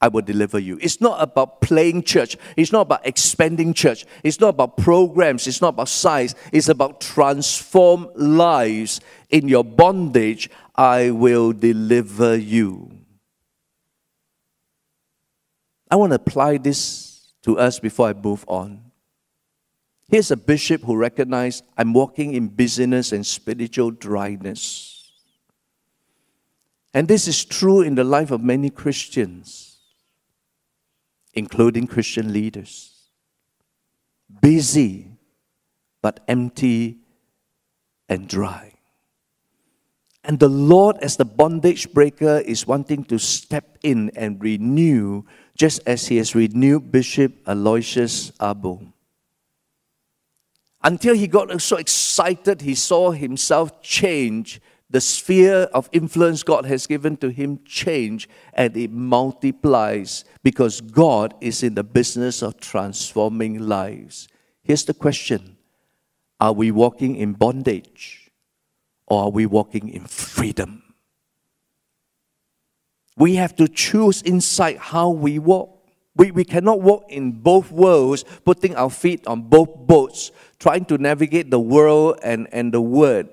I 0.03 0.09
will 0.09 0.21
deliver 0.21 0.59
you. 0.59 0.77
It's 0.81 0.99
not 0.99 1.21
about 1.21 1.61
playing 1.61 2.03
church. 2.03 2.35
It's 2.57 2.73
not 2.73 2.81
about 2.81 3.07
expanding 3.07 3.73
church. 3.73 4.05
It's 4.21 4.37
not 4.37 4.49
about 4.49 4.75
programs. 4.75 5.47
It's 5.47 5.61
not 5.61 5.69
about 5.69 5.87
size. 5.87 6.35
It's 6.51 6.67
about 6.67 6.99
transform 6.99 8.09
lives. 8.13 8.99
In 9.29 9.47
your 9.47 9.63
bondage, 9.63 10.49
I 10.75 11.11
will 11.11 11.53
deliver 11.53 12.35
you. 12.35 12.91
I 15.89 15.95
want 15.95 16.11
to 16.11 16.15
apply 16.15 16.57
this 16.57 17.33
to 17.43 17.59
us 17.59 17.79
before 17.79 18.07
I 18.07 18.13
move 18.13 18.43
on. 18.47 18.91
Here's 20.09 20.31
a 20.31 20.37
bishop 20.37 20.83
who 20.83 20.95
recognized 20.95 21.63
I'm 21.77 21.93
walking 21.93 22.33
in 22.33 22.47
busyness 22.47 23.11
and 23.11 23.25
spiritual 23.25 23.91
dryness. 23.91 25.11
And 26.93 27.07
this 27.07 27.27
is 27.27 27.45
true 27.45 27.81
in 27.81 27.95
the 27.95 28.03
life 28.03 28.31
of 28.31 28.41
many 28.41 28.69
Christians, 28.69 29.77
including 31.33 31.87
Christian 31.87 32.31
leaders. 32.31 33.09
Busy, 34.41 35.11
but 36.01 36.19
empty 36.27 36.97
and 38.07 38.27
dry. 38.27 38.72
And 40.23 40.39
the 40.39 40.49
Lord, 40.49 40.97
as 41.01 41.17
the 41.17 41.25
bondage 41.25 41.91
breaker, 41.91 42.37
is 42.45 42.65
wanting 42.65 43.03
to 43.05 43.19
step 43.19 43.77
in 43.83 44.11
and 44.15 44.41
renew, 44.41 45.23
just 45.57 45.81
as 45.85 46.07
He 46.07 46.17
has 46.17 46.33
renewed 46.33 46.91
Bishop 46.91 47.33
Aloysius 47.45 48.31
Abo. 48.39 48.93
Until 50.83 51.15
he 51.15 51.27
got 51.27 51.61
so 51.61 51.77
excited, 51.77 52.61
he 52.61 52.75
saw 52.75 53.11
himself 53.11 53.81
change 53.81 54.59
the 54.89 54.99
sphere 54.99 55.69
of 55.73 55.89
influence 55.91 56.43
God 56.43 56.65
has 56.65 56.85
given 56.85 57.17
to 57.17 57.29
him 57.29 57.59
change 57.65 58.29
and 58.53 58.75
it 58.77 58.91
multiplies 58.91 60.23
because 60.43 60.81
God 60.81 61.33
is 61.41 61.63
in 61.63 61.73
the 61.73 61.83
business 61.83 62.43
of 62.43 62.59
transforming 62.59 63.59
lives. 63.59 64.27
Here's 64.61 64.85
the 64.85 64.93
question 64.93 65.57
Are 66.39 66.53
we 66.53 66.69
walking 66.69 67.15
in 67.15 67.33
bondage 67.33 68.22
or 69.13 69.25
are 69.25 69.29
we 69.29 69.45
walking 69.45 69.89
in 69.89 70.05
freedom? 70.05 70.81
We 73.15 73.35
have 73.35 73.55
to 73.57 73.67
choose 73.67 74.23
inside 74.23 74.77
how 74.77 75.11
we 75.11 75.37
walk. 75.37 75.69
We, 76.15 76.31
we 76.31 76.43
cannot 76.43 76.81
walk 76.81 77.05
in 77.09 77.31
both 77.31 77.71
worlds, 77.71 78.25
putting 78.43 78.75
our 78.75 78.89
feet 78.89 79.27
on 79.27 79.43
both 79.43 79.69
boats, 79.85 80.31
trying 80.57 80.85
to 80.85 80.97
navigate 80.97 81.51
the 81.51 81.59
world 81.59 82.19
and, 82.23 82.47
and 82.51 82.73
the 82.73 82.81
word. 82.81 83.29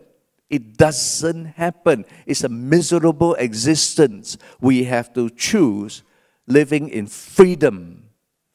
It 0.51 0.77
doesn't 0.77 1.47
happen. 1.47 2.05
It's 2.27 2.45
a 2.45 2.51
miserable 2.51 3.35
existence. 3.37 4.37
We 4.61 4.85
have 4.85 5.15
to 5.15 5.31
choose 5.31 6.03
living 6.47 6.91
in 6.91 7.07
freedom, 7.07 8.05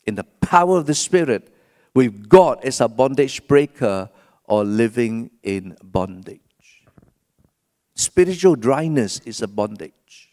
in 0.06 0.14
the 0.14 0.26
power 0.42 0.78
of 0.78 0.86
the 0.86 0.94
Spirit, 0.94 1.52
with 1.96 2.30
God 2.30 2.64
as 2.64 2.82
a 2.82 2.88
bondage 2.88 3.48
breaker, 3.48 4.12
or 4.44 4.64
living 4.64 5.32
in 5.42 5.76
bondage. 5.82 6.45
Spiritual 7.96 8.56
dryness 8.56 9.20
is 9.26 9.42
a 9.42 9.48
bondage. 9.48 10.30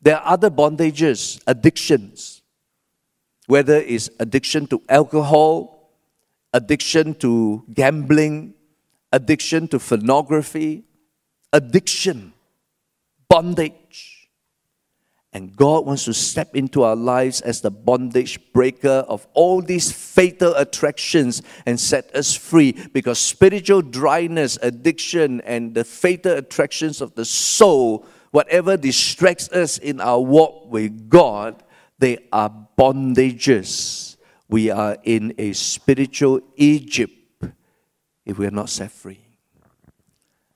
There 0.00 0.16
are 0.16 0.32
other 0.32 0.50
bondages, 0.50 1.40
addictions, 1.46 2.42
whether 3.46 3.76
it's 3.76 4.08
addiction 4.18 4.66
to 4.68 4.82
alcohol, 4.88 5.90
addiction 6.52 7.14
to 7.16 7.64
gambling, 7.72 8.54
addiction 9.12 9.68
to 9.68 9.78
pornography, 9.78 10.84
addiction, 11.52 12.32
bondage. 13.28 13.72
And 15.36 15.54
God 15.54 15.84
wants 15.84 16.06
to 16.06 16.14
step 16.14 16.56
into 16.56 16.82
our 16.82 16.96
lives 16.96 17.42
as 17.42 17.60
the 17.60 17.70
bondage 17.70 18.40
breaker 18.54 19.04
of 19.06 19.26
all 19.34 19.60
these 19.60 19.92
fatal 19.92 20.54
attractions 20.54 21.42
and 21.66 21.78
set 21.78 22.08
us 22.16 22.34
free 22.34 22.72
because 22.94 23.18
spiritual 23.18 23.82
dryness, 23.82 24.58
addiction, 24.62 25.42
and 25.42 25.74
the 25.74 25.84
fatal 25.84 26.38
attractions 26.38 27.02
of 27.02 27.14
the 27.16 27.26
soul, 27.26 28.06
whatever 28.30 28.78
distracts 28.78 29.50
us 29.50 29.76
in 29.76 30.00
our 30.00 30.22
walk 30.22 30.72
with 30.72 31.10
God, 31.10 31.62
they 31.98 32.16
are 32.32 32.50
bondages. 32.78 34.16
We 34.48 34.70
are 34.70 34.96
in 35.04 35.34
a 35.36 35.52
spiritual 35.52 36.40
Egypt 36.56 37.12
if 38.24 38.38
we 38.38 38.46
are 38.46 38.50
not 38.50 38.70
set 38.70 38.90
free. 38.90 39.20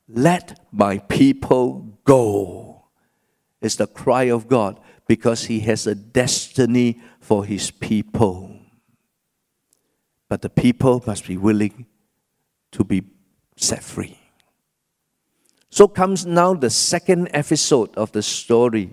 Let 0.08 0.58
my 0.72 1.00
people 1.00 1.98
go 2.04 2.69
is 3.60 3.76
the 3.76 3.86
cry 3.86 4.24
of 4.24 4.48
God 4.48 4.80
because 5.06 5.44
He 5.44 5.60
has 5.60 5.86
a 5.86 5.94
destiny 5.94 7.00
for 7.20 7.44
His 7.44 7.70
people. 7.70 8.56
But 10.28 10.42
the 10.42 10.50
people 10.50 11.02
must 11.06 11.26
be 11.26 11.36
willing 11.36 11.86
to 12.72 12.84
be 12.84 13.02
set 13.56 13.82
free. 13.82 14.18
So 15.70 15.88
comes 15.88 16.26
now 16.26 16.54
the 16.54 16.70
second 16.70 17.28
episode 17.32 17.94
of 17.96 18.12
the 18.12 18.22
story 18.22 18.90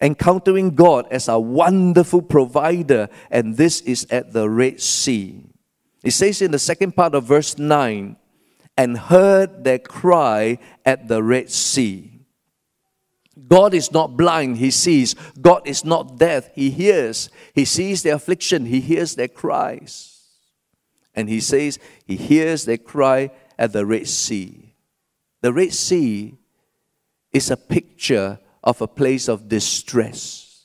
encountering 0.00 0.74
God 0.74 1.06
as 1.10 1.28
a 1.28 1.38
wonderful 1.38 2.20
provider, 2.20 3.08
and 3.30 3.56
this 3.56 3.80
is 3.80 4.06
at 4.10 4.32
the 4.32 4.48
Red 4.50 4.80
Sea. 4.80 5.44
It 6.02 6.10
says 6.10 6.42
in 6.42 6.50
the 6.50 6.58
second 6.58 6.94
part 6.94 7.14
of 7.14 7.24
verse 7.24 7.56
9, 7.56 8.16
and 8.76 8.98
heard 8.98 9.64
their 9.64 9.78
cry 9.78 10.58
at 10.84 11.08
the 11.08 11.22
Red 11.22 11.50
Sea. 11.50 12.13
God 13.46 13.74
is 13.74 13.92
not 13.92 14.16
blind, 14.16 14.58
He 14.58 14.70
sees. 14.70 15.14
God 15.40 15.62
is 15.66 15.84
not 15.84 16.18
deaf, 16.18 16.50
He 16.54 16.70
hears. 16.70 17.28
He 17.54 17.64
sees 17.64 18.02
their 18.02 18.16
affliction, 18.16 18.66
He 18.66 18.80
hears 18.80 19.14
their 19.14 19.28
cries. 19.28 20.22
And 21.14 21.28
He 21.28 21.40
says, 21.40 21.78
He 22.04 22.16
hears 22.16 22.64
their 22.64 22.78
cry 22.78 23.30
at 23.58 23.72
the 23.72 23.84
Red 23.84 24.08
Sea. 24.08 24.74
The 25.40 25.52
Red 25.52 25.72
Sea 25.72 26.38
is 27.32 27.50
a 27.50 27.56
picture 27.56 28.38
of 28.62 28.80
a 28.80 28.88
place 28.88 29.28
of 29.28 29.48
distress. 29.48 30.64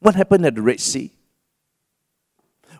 What 0.00 0.14
happened 0.14 0.44
at 0.44 0.54
the 0.54 0.62
Red 0.62 0.80
Sea? 0.80 1.13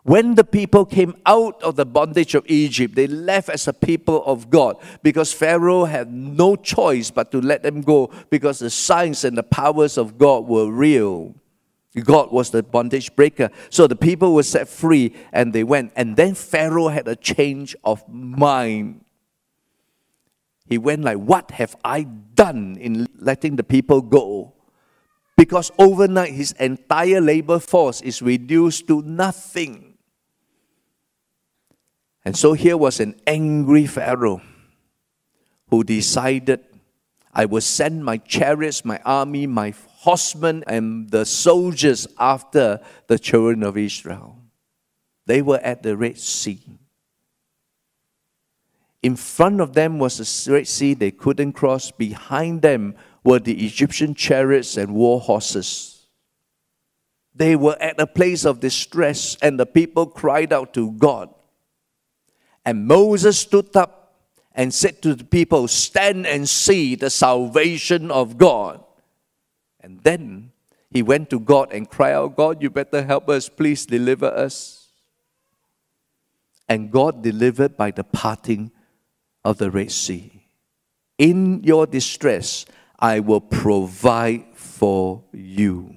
When 0.04 0.34
the 0.34 0.44
people 0.44 0.84
came 0.84 1.16
out 1.24 1.62
of 1.62 1.76
the 1.76 1.86
bondage 1.86 2.34
of 2.34 2.44
Egypt, 2.46 2.94
they 2.94 3.06
left 3.06 3.48
as 3.48 3.66
a 3.66 3.72
people 3.72 4.22
of 4.26 4.50
God 4.50 4.76
because 5.02 5.32
Pharaoh 5.32 5.86
had 5.86 6.12
no 6.12 6.56
choice 6.56 7.10
but 7.10 7.32
to 7.32 7.40
let 7.40 7.62
them 7.62 7.80
go 7.80 8.10
because 8.28 8.58
the 8.58 8.68
signs 8.68 9.24
and 9.24 9.36
the 9.36 9.42
powers 9.42 9.96
of 9.96 10.18
God 10.18 10.46
were 10.46 10.70
real. 10.70 11.34
God 12.02 12.32
was 12.32 12.50
the 12.50 12.62
bondage 12.62 13.16
breaker. 13.16 13.48
So 13.70 13.86
the 13.86 13.96
people 13.96 14.34
were 14.34 14.42
set 14.42 14.68
free 14.68 15.14
and 15.32 15.54
they 15.54 15.64
went. 15.64 15.92
And 15.96 16.16
then 16.16 16.34
Pharaoh 16.34 16.88
had 16.88 17.08
a 17.08 17.16
change 17.16 17.74
of 17.82 18.06
mind. 18.06 19.04
He 20.66 20.76
went 20.76 21.02
like, 21.02 21.18
What 21.18 21.52
have 21.52 21.76
I 21.82 22.02
done 22.02 22.76
in 22.78 23.08
letting 23.18 23.56
the 23.56 23.64
people 23.64 24.02
go? 24.02 24.52
Because 25.36 25.72
overnight 25.78 26.32
his 26.32 26.52
entire 26.52 27.22
labor 27.22 27.58
force 27.58 28.02
is 28.02 28.20
reduced 28.20 28.86
to 28.88 29.00
nothing. 29.02 29.93
And 32.24 32.36
so 32.36 32.54
here 32.54 32.76
was 32.76 33.00
an 33.00 33.20
angry 33.26 33.86
Pharaoh 33.86 34.40
who 35.68 35.84
decided, 35.84 36.64
I 37.32 37.44
will 37.44 37.60
send 37.60 38.04
my 38.04 38.18
chariots, 38.18 38.84
my 38.84 39.00
army, 39.04 39.46
my 39.46 39.74
horsemen 39.88 40.64
and 40.66 41.10
the 41.10 41.26
soldiers 41.26 42.06
after 42.18 42.80
the 43.08 43.18
children 43.18 43.62
of 43.62 43.76
Israel. 43.76 44.38
They 45.26 45.42
were 45.42 45.58
at 45.58 45.82
the 45.82 45.96
Red 45.96 46.18
Sea. 46.18 46.60
In 49.02 49.16
front 49.16 49.60
of 49.60 49.74
them 49.74 49.98
was 49.98 50.16
the 50.16 50.52
Red 50.52 50.66
Sea 50.66 50.94
they 50.94 51.10
couldn't 51.10 51.52
cross. 51.52 51.90
Behind 51.90 52.62
them 52.62 52.94
were 53.22 53.38
the 53.38 53.66
Egyptian 53.66 54.14
chariots 54.14 54.76
and 54.78 54.94
war 54.94 55.20
horses. 55.20 56.06
They 57.34 57.56
were 57.56 57.76
at 57.80 58.00
a 58.00 58.06
place 58.06 58.44
of 58.44 58.60
distress, 58.60 59.36
and 59.42 59.58
the 59.58 59.66
people 59.66 60.06
cried 60.06 60.52
out 60.52 60.72
to 60.74 60.92
God. 60.92 61.34
And 62.64 62.86
Moses 62.86 63.38
stood 63.38 63.76
up 63.76 64.14
and 64.54 64.72
said 64.72 65.02
to 65.02 65.14
the 65.14 65.24
people, 65.24 65.68
Stand 65.68 66.26
and 66.26 66.48
see 66.48 66.94
the 66.94 67.10
salvation 67.10 68.10
of 68.10 68.38
God. 68.38 68.82
And 69.80 70.00
then 70.02 70.52
he 70.90 71.02
went 71.02 71.28
to 71.30 71.40
God 71.40 71.72
and 71.72 71.90
cried 71.90 72.14
out, 72.14 72.36
God, 72.36 72.62
you 72.62 72.70
better 72.70 73.02
help 73.02 73.28
us, 73.28 73.48
please 73.48 73.84
deliver 73.84 74.26
us. 74.26 74.88
And 76.68 76.90
God 76.90 77.22
delivered 77.22 77.76
by 77.76 77.90
the 77.90 78.04
parting 78.04 78.70
of 79.44 79.58
the 79.58 79.70
Red 79.70 79.90
Sea. 79.90 80.46
In 81.18 81.62
your 81.62 81.86
distress, 81.86 82.64
I 82.98 83.20
will 83.20 83.40
provide 83.40 84.46
for 84.54 85.22
you. 85.32 85.93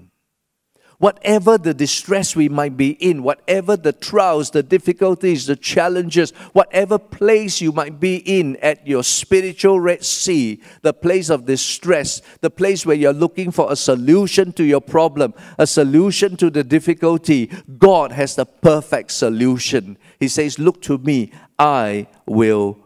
Whatever 0.99 1.60
the 1.60 1.75
distress 1.75 2.36
we 2.36 2.49
might 2.49 2.75
be 2.75 2.89
in, 2.91 3.21
whatever 3.21 3.77
the 3.77 3.93
trials, 3.93 4.49
the 4.49 4.63
difficulties, 4.63 5.45
the 5.45 5.55
challenges, 5.55 6.31
whatever 6.53 6.97
place 6.97 7.62
you 7.62 7.71
might 7.71 7.99
be 7.99 8.15
in 8.15 8.55
at 8.57 8.88
your 8.88 9.03
spiritual 9.03 9.79
Red 9.79 10.03
Sea, 10.03 10.60
the 10.81 10.93
place 10.93 11.29
of 11.29 11.45
distress, 11.45 12.23
the 12.41 12.49
place 12.49 12.83
where 12.83 12.95
you're 12.95 13.13
looking 13.13 13.51
for 13.51 13.71
a 13.71 13.75
solution 13.75 14.51
to 14.53 14.63
your 14.63 14.81
problem, 14.81 15.36
a 15.60 15.67
solution 15.67 16.36
to 16.38 16.49
the 16.49 16.63
difficulty, 16.63 17.51
God 17.77 18.12
has 18.12 18.36
the 18.36 18.47
perfect 18.47 19.12
solution. 19.12 19.99
He 20.19 20.27
says, 20.27 20.57
Look 20.57 20.81
to 20.83 20.97
me, 20.97 21.31
I 21.60 22.07
will 22.25 22.79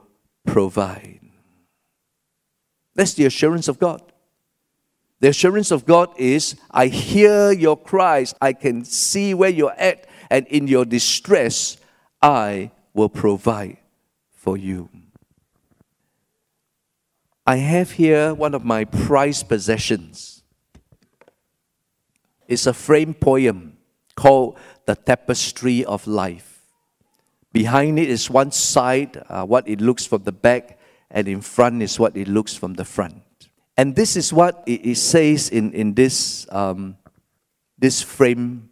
provide. 0.45 1.21
That's 2.93 3.13
the 3.13 3.26
assurance 3.26 3.69
of 3.69 3.80
God. 3.80 4.11
The 5.22 5.30
assurance 5.30 5.70
of 5.70 5.86
God 5.86 6.10
is 6.18 6.56
I 6.72 6.88
hear 6.88 7.52
your 7.52 7.78
cries, 7.78 8.34
I 8.42 8.54
can 8.54 8.84
see 8.84 9.36
where 9.36 9.52
you're 9.52 9.78
at, 9.78 10.08
and 10.32 10.48
in 10.48 10.68
your 10.68 10.84
distress, 10.84 11.78
I 12.22 12.72
will 12.96 13.08
provide 13.08 13.78
for 14.34 14.58
you. 14.58 14.90
I 17.46 17.58
have 17.58 17.92
here 17.92 18.34
one 18.34 18.56
of 18.56 18.66
my 18.66 18.86
prized 18.86 19.48
possessions. 19.48 20.42
It's 22.48 22.66
a 22.66 22.74
framed 22.74 23.20
poem 23.20 23.78
called 24.16 24.58
The 24.88 24.96
Tapestry 24.96 25.86
of 25.86 26.08
Life. 26.08 26.64
Behind 27.54 28.00
it 28.00 28.10
is 28.10 28.28
one 28.28 28.52
side, 28.52 29.22
uh, 29.30 29.46
what 29.46 29.68
it 29.68 29.82
looks 29.82 30.04
from 30.06 30.24
the 30.24 30.32
back, 30.32 30.80
and 31.12 31.28
in 31.28 31.42
front 31.42 31.84
is 31.84 32.00
what 32.00 32.18
it 32.18 32.28
looks 32.28 32.56
from 32.56 32.74
the 32.74 32.86
front. 32.86 33.22
And 33.82 33.96
this 33.96 34.15
is 34.15 34.32
what 34.32 34.63
it, 34.67 34.96
says 34.96 35.50
in, 35.50 35.74
in 35.74 35.96
this, 35.96 36.46
um, 36.52 36.98
this 37.80 38.04
frame 38.04 38.70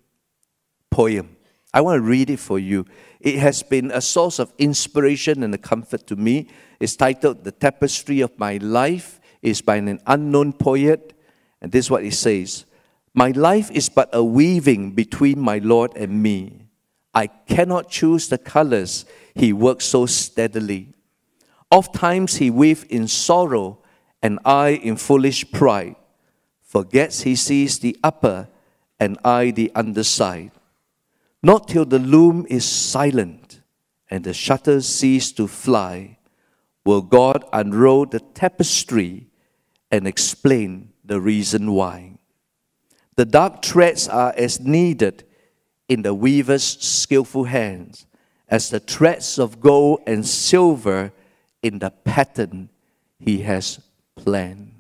poem. 0.91 1.35
I 1.73 1.81
want 1.81 1.97
to 1.97 2.07
read 2.07 2.29
it 2.29 2.37
for 2.37 2.59
you. 2.59 2.85
It 3.19 3.39
has 3.39 3.63
been 3.63 3.89
a 3.89 4.01
source 4.01 4.37
of 4.37 4.53
inspiration 4.59 5.41
and 5.41 5.51
a 5.55 5.57
comfort 5.57 6.05
to 6.05 6.15
me. 6.15 6.47
It's 6.79 6.95
titled 6.95 7.43
The 7.43 7.51
Tapestry 7.51 8.21
of 8.21 8.37
My 8.37 8.57
Life. 8.57 9.19
It's 9.41 9.61
by 9.61 9.77
an 9.77 9.99
unknown 10.05 10.53
poet. 10.53 11.19
And 11.59 11.71
this 11.71 11.85
is 11.85 11.89
what 11.89 12.03
it 12.03 12.13
says 12.13 12.65
My 13.15 13.31
life 13.31 13.71
is 13.71 13.89
but 13.89 14.09
a 14.13 14.23
weaving 14.23 14.91
between 14.91 15.39
my 15.39 15.57
Lord 15.57 15.97
and 15.97 16.21
me. 16.21 16.67
I 17.15 17.25
cannot 17.25 17.89
choose 17.89 18.29
the 18.29 18.37
colors 18.37 19.05
he 19.33 19.53
works 19.53 19.85
so 19.85 20.05
steadily. 20.05 20.93
Oft 21.71 21.95
times 21.95 22.35
he 22.35 22.51
weaves 22.51 22.83
in 22.83 23.07
sorrow 23.07 23.79
and 24.21 24.39
I 24.45 24.69
in 24.69 24.95
foolish 24.95 25.51
pride 25.51 25.95
forgets 26.61 27.21
he 27.21 27.35
sees 27.35 27.79
the 27.79 27.97
upper 28.03 28.47
and 28.99 29.17
I 29.25 29.51
the 29.51 29.71
underside. 29.73 30.51
Not 31.41 31.67
till 31.67 31.85
the 31.85 31.99
loom 31.99 32.45
is 32.49 32.65
silent 32.65 33.61
and 34.09 34.23
the 34.23 34.33
shutters 34.33 34.87
cease 34.87 35.31
to 35.33 35.47
fly 35.47 36.17
will 36.85 37.01
God 37.01 37.43
unroll 37.53 38.05
the 38.05 38.19
tapestry 38.19 39.27
and 39.91 40.07
explain 40.07 40.91
the 41.03 41.19
reason 41.19 41.71
why. 41.71 42.17
The 43.15 43.25
dark 43.25 43.63
threads 43.63 44.07
are 44.07 44.33
as 44.37 44.59
needed 44.59 45.23
in 45.87 46.03
the 46.03 46.13
weaver's 46.13 46.63
skillful 46.63 47.45
hands 47.45 48.05
as 48.47 48.69
the 48.69 48.79
threads 48.79 49.39
of 49.39 49.59
gold 49.59 50.01
and 50.05 50.25
silver 50.25 51.11
in 51.61 51.79
the 51.79 51.89
pattern 51.89 52.69
he 53.19 53.41
has 53.41 53.79
plan. 54.23 54.71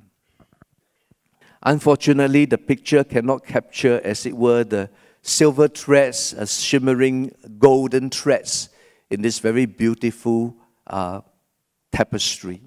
Unfortunately, 1.63 2.45
the 2.45 2.57
picture 2.57 3.03
cannot 3.03 3.45
capture, 3.45 3.99
as 4.03 4.25
it 4.25 4.35
were, 4.35 4.63
the 4.63 4.89
silver 5.21 5.67
threads, 5.67 6.33
uh, 6.33 6.45
shimmering 6.45 7.31
golden 7.57 8.09
threads 8.09 8.69
in 9.09 9.21
this 9.21 9.39
very 9.39 9.65
beautiful 9.65 10.55
uh, 10.87 11.21
tapestry. 11.91 12.61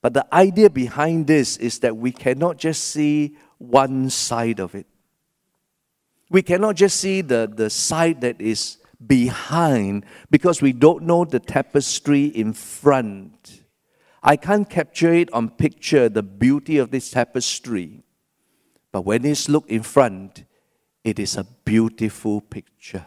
But 0.00 0.14
the 0.14 0.26
idea 0.34 0.70
behind 0.70 1.26
this 1.26 1.56
is 1.56 1.80
that 1.80 1.96
we 1.96 2.12
cannot 2.12 2.56
just 2.56 2.84
see 2.84 3.36
one 3.58 4.08
side 4.10 4.60
of 4.60 4.74
it. 4.74 4.86
We 6.30 6.42
cannot 6.42 6.76
just 6.76 6.98
see 6.98 7.20
the, 7.20 7.50
the 7.52 7.68
side 7.68 8.20
that 8.20 8.40
is 8.40 8.78
behind 9.04 10.04
because 10.30 10.62
we 10.62 10.72
don't 10.72 11.04
know 11.04 11.24
the 11.24 11.40
tapestry 11.40 12.26
in 12.26 12.52
front. 12.52 13.62
I 14.22 14.36
can't 14.36 14.68
capture 14.68 15.12
it 15.12 15.32
on 15.32 15.50
picture, 15.50 16.08
the 16.08 16.22
beauty 16.22 16.78
of 16.78 16.90
this 16.90 17.10
tapestry. 17.10 18.02
But 18.90 19.02
when 19.02 19.24
it's 19.24 19.48
looked 19.48 19.70
in 19.70 19.82
front, 19.82 20.44
it 21.04 21.18
is 21.18 21.36
a 21.36 21.44
beautiful 21.64 22.40
picture. 22.40 23.06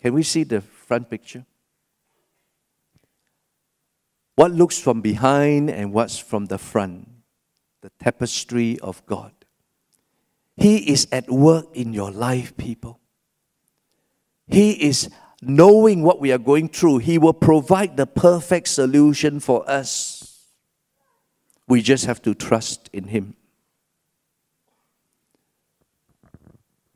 Can 0.00 0.14
we 0.14 0.22
see 0.22 0.44
the 0.44 0.60
front 0.60 1.10
picture? 1.10 1.44
What 4.36 4.52
looks 4.52 4.78
from 4.78 5.00
behind 5.00 5.70
and 5.70 5.92
what's 5.92 6.18
from 6.18 6.46
the 6.46 6.58
front? 6.58 7.08
The 7.80 7.90
tapestry 8.00 8.78
of 8.80 9.04
God. 9.06 9.32
He 10.56 10.90
is 10.90 11.08
at 11.10 11.30
work 11.30 11.66
in 11.74 11.92
your 11.92 12.10
life, 12.10 12.56
people. 12.56 13.00
He 14.46 14.72
is 14.72 15.08
knowing 15.40 16.02
what 16.02 16.20
we 16.20 16.32
are 16.32 16.38
going 16.38 16.68
through. 16.68 16.98
He 16.98 17.18
will 17.18 17.32
provide 17.32 17.96
the 17.96 18.06
perfect 18.06 18.68
solution 18.68 19.40
for 19.40 19.68
us. 19.68 20.13
We 21.66 21.82
just 21.82 22.06
have 22.06 22.20
to 22.22 22.34
trust 22.34 22.90
in 22.92 23.04
Him. 23.04 23.36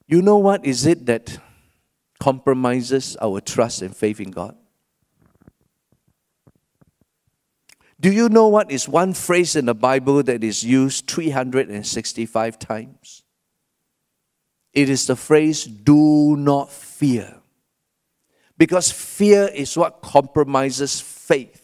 You 0.06 0.22
know 0.22 0.38
what 0.38 0.64
is 0.64 0.86
it 0.86 1.06
that 1.06 1.38
compromises 2.18 3.16
our 3.20 3.40
trust 3.40 3.82
and 3.82 3.94
faith 3.94 4.20
in 4.20 4.30
God? 4.30 4.56
Do 8.00 8.12
you 8.12 8.28
know 8.28 8.48
what 8.48 8.70
is 8.70 8.88
one 8.88 9.12
phrase 9.12 9.56
in 9.56 9.66
the 9.66 9.74
Bible 9.74 10.22
that 10.22 10.44
is 10.44 10.64
used 10.64 11.08
365 11.08 12.58
times? 12.58 13.24
It 14.72 14.88
is 14.88 15.06
the 15.06 15.16
phrase, 15.16 15.64
do 15.64 16.36
not 16.36 16.70
fear. 16.70 17.40
Because 18.56 18.92
fear 18.92 19.48
is 19.52 19.76
what 19.76 20.00
compromises 20.00 21.00
faith. 21.00 21.57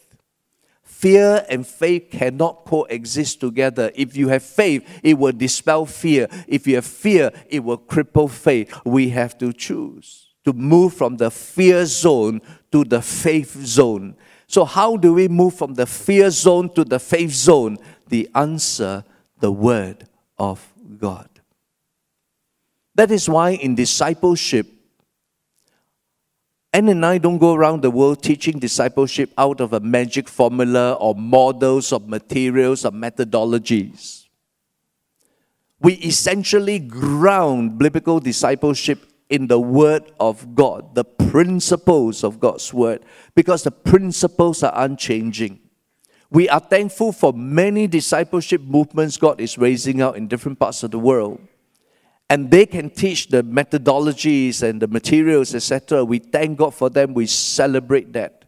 Fear 0.95 1.45
and 1.49 1.67
faith 1.67 2.07
cannot 2.09 2.63
coexist 2.63 3.41
together. 3.41 3.91
If 3.95 4.15
you 4.15 4.29
have 4.29 4.41
faith, 4.41 4.87
it 5.03 5.19
will 5.19 5.33
dispel 5.33 5.85
fear. 5.85 6.29
If 6.47 6.65
you 6.65 6.75
have 6.75 6.85
fear, 6.85 7.31
it 7.49 7.65
will 7.65 7.77
cripple 7.77 8.31
faith. 8.31 8.73
We 8.85 9.09
have 9.09 9.37
to 9.39 9.51
choose 9.51 10.29
to 10.45 10.53
move 10.53 10.93
from 10.93 11.17
the 11.17 11.29
fear 11.29 11.85
zone 11.85 12.41
to 12.71 12.85
the 12.85 13.01
faith 13.01 13.57
zone. 13.57 14.15
So, 14.47 14.63
how 14.63 14.95
do 14.95 15.13
we 15.13 15.27
move 15.27 15.55
from 15.55 15.73
the 15.73 15.85
fear 15.85 16.29
zone 16.29 16.73
to 16.75 16.85
the 16.85 16.99
faith 16.99 17.31
zone? 17.31 17.77
The 18.07 18.29
answer, 18.33 19.03
the 19.41 19.51
Word 19.51 20.07
of 20.37 20.65
God. 20.97 21.27
That 22.95 23.11
is 23.11 23.27
why 23.27 23.51
in 23.51 23.75
discipleship, 23.75 24.74
Anne 26.75 26.89
and 26.89 27.05
I 27.05 27.19
don't 27.19 27.37
go 27.37 27.53
around 27.53 27.83
the 27.83 27.89
world 27.89 28.21
teaching 28.21 28.59
discipleship 28.59 29.31
out 29.37 29.61
of 29.61 29.71
a 29.71 29.79
magic 29.79 30.27
formula 30.27 30.91
or 30.99 31.15
models 31.15 31.93
of 31.93 32.09
materials 32.09 32.83
or 32.83 32.91
methodologies. 32.91 34.25
We 35.79 35.93
essentially 35.93 36.79
ground 36.79 37.77
biblical 37.77 38.19
discipleship 38.19 39.05
in 39.29 39.47
the 39.47 39.57
Word 39.57 40.11
of 40.19 40.53
God, 40.53 40.95
the 40.95 41.05
principles 41.05 42.25
of 42.25 42.41
God's 42.41 42.73
Word, 42.73 43.05
because 43.35 43.63
the 43.63 43.71
principles 43.71 44.61
are 44.61 44.73
unchanging. 44.75 45.61
We 46.29 46.49
are 46.49 46.59
thankful 46.59 47.13
for 47.13 47.31
many 47.31 47.87
discipleship 47.87 48.59
movements 48.59 49.15
God 49.15 49.39
is 49.39 49.57
raising 49.57 50.01
out 50.01 50.17
in 50.17 50.27
different 50.27 50.59
parts 50.59 50.83
of 50.83 50.91
the 50.91 50.99
world 50.99 51.39
and 52.29 52.49
they 52.49 52.65
can 52.65 52.89
teach 52.89 53.27
the 53.27 53.43
methodologies 53.43 54.63
and 54.63 54.81
the 54.81 54.87
materials, 54.87 55.53
etc. 55.53 56.03
We 56.03 56.19
thank 56.19 56.57
God 56.57 56.73
for 56.73 56.89
them, 56.89 57.13
we 57.13 57.27
celebrate 57.27 58.13
that. 58.13 58.45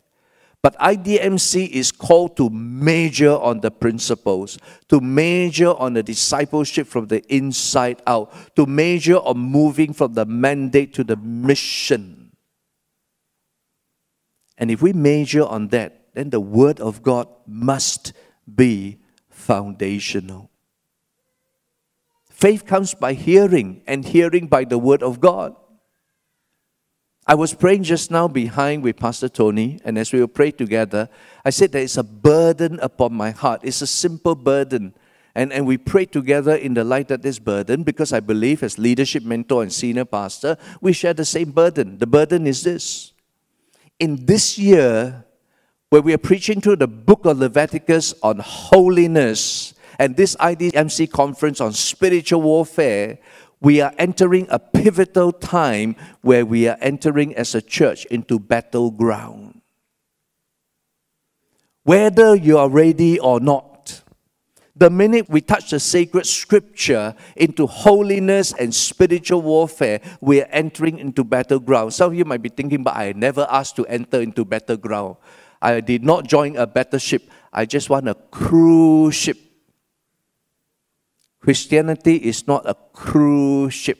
But 0.64 0.78
IDMC 0.80 1.70
is 1.70 1.92
called 1.92 2.36
to 2.38 2.50
major 2.50 3.38
on 3.38 3.62
the 3.62 3.70
principles, 3.70 4.58
to 4.90 5.00
major 5.00 5.70
on 5.70 5.94
the 5.94 6.04
discipleship 6.04 6.88
from 6.88 7.08
the 7.08 7.24
inside 7.34 8.02
out, 8.08 8.34
to 8.56 8.66
major 8.66 9.18
on 9.18 9.38
moving 9.38 9.94
from 9.94 10.14
the 10.14 10.26
mandate 10.26 10.94
to 10.96 11.04
the 11.04 11.16
mission. 11.16 12.32
And 14.58 14.72
if 14.72 14.82
we 14.82 14.94
major 14.94 15.46
on 15.46 15.68
that, 15.68 16.14
then 16.16 16.32
the 16.32 16.40
Word 16.40 16.80
of 16.80 17.04
God 17.04 17.28
must 17.46 18.14
be 18.54 18.98
foundational. 19.30 20.47
Faith 22.38 22.68
comes 22.68 22.94
by 22.94 23.14
hearing, 23.14 23.82
and 23.88 24.06
hearing 24.06 24.46
by 24.46 24.64
the 24.64 24.78
Word 24.78 25.02
of 25.02 25.20
God. 25.20 25.56
I 27.26 27.34
was 27.34 27.56
praying 27.56 27.82
just 27.82 28.12
now 28.12 28.28
behind 28.28 28.84
with 28.84 28.98
Pastor 28.98 29.28
Tony, 29.28 29.80
and 29.84 29.98
as 29.98 30.14
we 30.14 30.20
were 30.20 30.28
praying 30.28 30.54
together, 30.54 31.10
I 31.44 31.50
said 31.50 31.72
there 31.72 31.82
is 31.82 31.98
a 31.98 32.04
burden 32.04 32.78
upon 32.80 33.16
my 33.16 33.32
heart. 33.32 33.62
It's 33.64 33.82
a 33.82 33.88
simple 33.88 34.36
burden. 34.36 34.94
And, 35.34 35.52
and 35.52 35.66
we 35.66 35.80
prayed 35.80 36.12
together 36.12 36.54
in 36.56 36.76
the 36.76 36.84
light 36.84 37.10
of 37.10 37.24
this 37.24 37.40
burden 37.40 37.82
because 37.82 38.14
I 38.14 38.20
believe, 38.20 38.62
as 38.62 38.78
leadership 38.78 39.24
mentor 39.24 39.64
and 39.64 39.74
senior 39.74 40.06
pastor, 40.06 40.58
we 40.80 40.94
share 40.94 41.16
the 41.16 41.26
same 41.26 41.50
burden. 41.50 41.98
The 41.98 42.06
burden 42.06 42.46
is 42.46 42.62
this. 42.62 43.14
In 43.98 44.28
this 44.28 44.60
year, 44.60 45.26
where 45.90 46.04
we 46.04 46.14
are 46.14 46.20
preaching 46.20 46.62
through 46.62 46.76
the 46.76 46.88
book 46.88 47.26
of 47.26 47.40
Leviticus 47.40 48.14
on 48.22 48.38
holiness, 48.38 49.74
and 50.00 50.16
this 50.16 50.36
IDMC 50.36 51.10
conference 51.10 51.62
on 51.62 51.74
spiritual 51.74 52.42
warfare, 52.42 53.20
we 53.60 53.82
are 53.82 53.94
entering 53.98 54.48
a 54.50 54.60
pivotal 54.60 55.32
time 55.32 55.96
where 56.22 56.46
we 56.46 56.68
are 56.68 56.78
entering 56.80 57.36
as 57.36 57.56
a 57.56 57.62
church 57.62 58.06
into 58.06 58.40
battleground. 58.40 59.62
Whether 61.84 62.36
you 62.36 62.58
are 62.58 62.70
ready 62.70 63.20
or 63.20 63.40
not, 63.40 64.04
the 64.76 64.92
minute 64.92 65.28
we 65.28 65.42
touch 65.42 65.72
the 65.72 65.80
sacred 65.80 66.28
scripture 66.28 67.16
into 67.36 67.66
holiness 67.66 68.54
and 68.54 68.76
spiritual 68.76 69.42
warfare, 69.42 70.02
we 70.22 70.42
are 70.42 70.48
entering 70.52 71.00
into 71.00 71.24
battleground. 71.24 71.94
Some 71.94 72.12
of 72.12 72.18
you 72.18 72.26
might 72.26 72.44
be 72.44 72.50
thinking, 72.50 72.84
but 72.84 72.96
I 72.96 73.14
never 73.14 73.48
asked 73.50 73.76
to 73.78 73.88
enter 73.88 74.22
into 74.22 74.46
battleground. 74.46 75.16
I 75.60 75.82
did 75.82 76.04
not 76.04 76.28
join 76.28 76.58
a 76.58 76.68
battleship. 76.68 77.28
I 77.52 77.66
just 77.66 77.90
want 77.90 78.08
a 78.08 78.14
cruise 78.30 79.16
ship 79.16 79.47
Christianity 81.40 82.16
is 82.16 82.48
not 82.48 82.66
a 82.66 82.76
cruise 82.94 83.74
ship. 83.74 84.00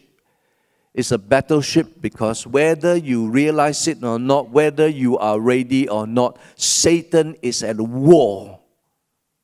It's 0.94 1.12
a 1.12 1.18
battleship 1.20 2.02
because 2.02 2.48
whether 2.48 2.96
you 2.96 3.30
realize 3.30 3.88
it 3.88 4.04
or 4.04 4.18
not, 4.18 4.50
whether 4.50 4.88
you 4.88 5.18
are 5.20 5.40
ready 5.40 5.88
or 5.88 6.08
not, 6.08 6.40
Satan 6.56 7.36
is 7.44 7.62
at 7.62 7.80
war 7.80 8.60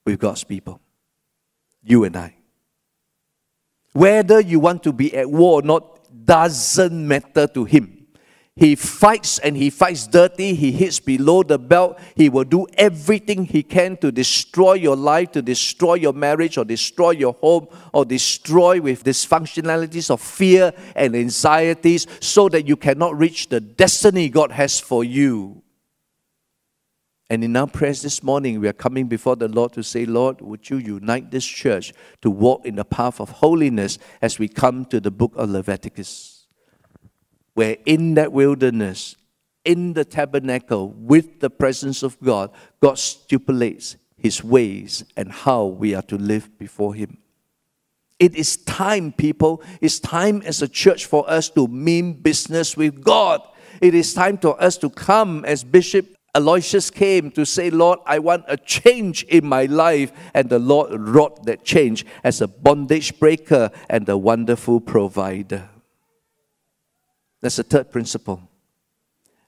with 0.03 0.19
God's 0.19 0.43
people. 0.43 0.81
You 1.83 2.05
and 2.05 2.17
I. 2.17 2.35
Whether 3.91 4.39
you 4.39 4.59
want 4.59 4.81
to 4.83 4.91
be 4.91 5.15
at 5.15 5.29
war 5.29 5.59
or 5.59 5.61
not 5.61 6.25
doesn't 6.25 7.07
matter 7.07 7.45
to 7.47 7.65
him. 7.65 7.92
He 8.55 8.75
fights 8.75 9.39
and 9.39 9.57
he 9.57 9.71
fights 9.71 10.05
dirty. 10.05 10.53
He 10.53 10.71
hits 10.71 10.99
below 10.99 11.41
the 11.41 11.57
belt. 11.57 11.99
He 12.15 12.29
will 12.29 12.43
do 12.43 12.67
everything 12.75 13.45
he 13.45 13.63
can 13.63 13.97
to 13.97 14.11
destroy 14.11 14.73
your 14.73 14.95
life, 14.95 15.31
to 15.31 15.41
destroy 15.41 15.95
your 15.95 16.13
marriage, 16.13 16.59
or 16.59 16.65
destroy 16.65 17.11
your 17.11 17.33
home, 17.33 17.67
or 17.93 18.05
destroy 18.05 18.79
with 18.79 19.03
dysfunctionalities 19.03 20.11
of 20.11 20.21
fear 20.21 20.71
and 20.95 21.15
anxieties 21.15 22.05
so 22.19 22.47
that 22.49 22.67
you 22.67 22.75
cannot 22.75 23.17
reach 23.17 23.49
the 23.49 23.59
destiny 23.59 24.29
God 24.29 24.51
has 24.51 24.79
for 24.79 25.03
you. 25.03 25.63
And 27.31 27.43
in 27.43 27.55
our 27.55 27.65
prayers 27.65 28.03
this 28.03 28.21
morning, 28.21 28.59
we 28.59 28.67
are 28.67 28.73
coming 28.73 29.07
before 29.07 29.35
the 29.35 29.47
Lord 29.47 29.73
to 29.73 29.81
say, 29.81 30.05
Lord, 30.05 30.41
would 30.41 30.69
you 30.69 30.77
unite 30.77 31.31
this 31.31 31.45
church 31.45 31.91
to 32.21 32.29
walk 32.29 32.67
in 32.67 32.75
the 32.75 32.85
path 32.85 33.19
of 33.19 33.29
holiness 33.31 33.97
as 34.21 34.37
we 34.37 34.47
come 34.47 34.85
to 34.85 34.99
the 34.99 35.09
book 35.09 35.33
of 35.35 35.49
Leviticus? 35.49 36.32
Where 37.53 37.77
in 37.85 38.15
that 38.15 38.31
wilderness, 38.31 39.15
in 39.65 39.93
the 39.93 40.05
tabernacle, 40.05 40.89
with 40.89 41.39
the 41.39 41.49
presence 41.49 42.03
of 42.03 42.19
God, 42.21 42.51
God 42.81 42.99
stipulates 42.99 43.95
his 44.17 44.43
ways 44.43 45.03
and 45.15 45.31
how 45.31 45.65
we 45.65 45.93
are 45.93 46.01
to 46.03 46.17
live 46.17 46.57
before 46.57 46.93
him. 46.95 47.17
It 48.19 48.35
is 48.35 48.57
time, 48.57 49.11
people. 49.11 49.61
It's 49.81 49.99
time 49.99 50.41
as 50.43 50.61
a 50.61 50.67
church 50.67 51.05
for 51.05 51.29
us 51.29 51.49
to 51.49 51.67
mean 51.67 52.13
business 52.13 52.77
with 52.77 53.03
God. 53.03 53.41
It 53.81 53.93
is 53.93 54.13
time 54.13 54.37
for 54.37 54.61
us 54.61 54.77
to 54.77 54.89
come 54.89 55.43
as 55.45 55.63
Bishop 55.63 56.15
Aloysius 56.35 56.89
came 56.89 57.31
to 57.31 57.45
say, 57.45 57.69
Lord, 57.69 57.99
I 58.05 58.19
want 58.19 58.45
a 58.47 58.57
change 58.57 59.23
in 59.23 59.45
my 59.45 59.65
life. 59.65 60.11
And 60.33 60.49
the 60.49 60.59
Lord 60.59 60.93
wrought 60.93 61.45
that 61.45 61.63
change 61.63 62.05
as 62.23 62.41
a 62.41 62.47
bondage 62.47 63.19
breaker 63.19 63.71
and 63.89 64.07
a 64.07 64.17
wonderful 64.17 64.79
provider. 64.79 65.69
That's 67.43 67.57
the 67.57 67.63
third 67.63 67.91
principle. 67.91 68.41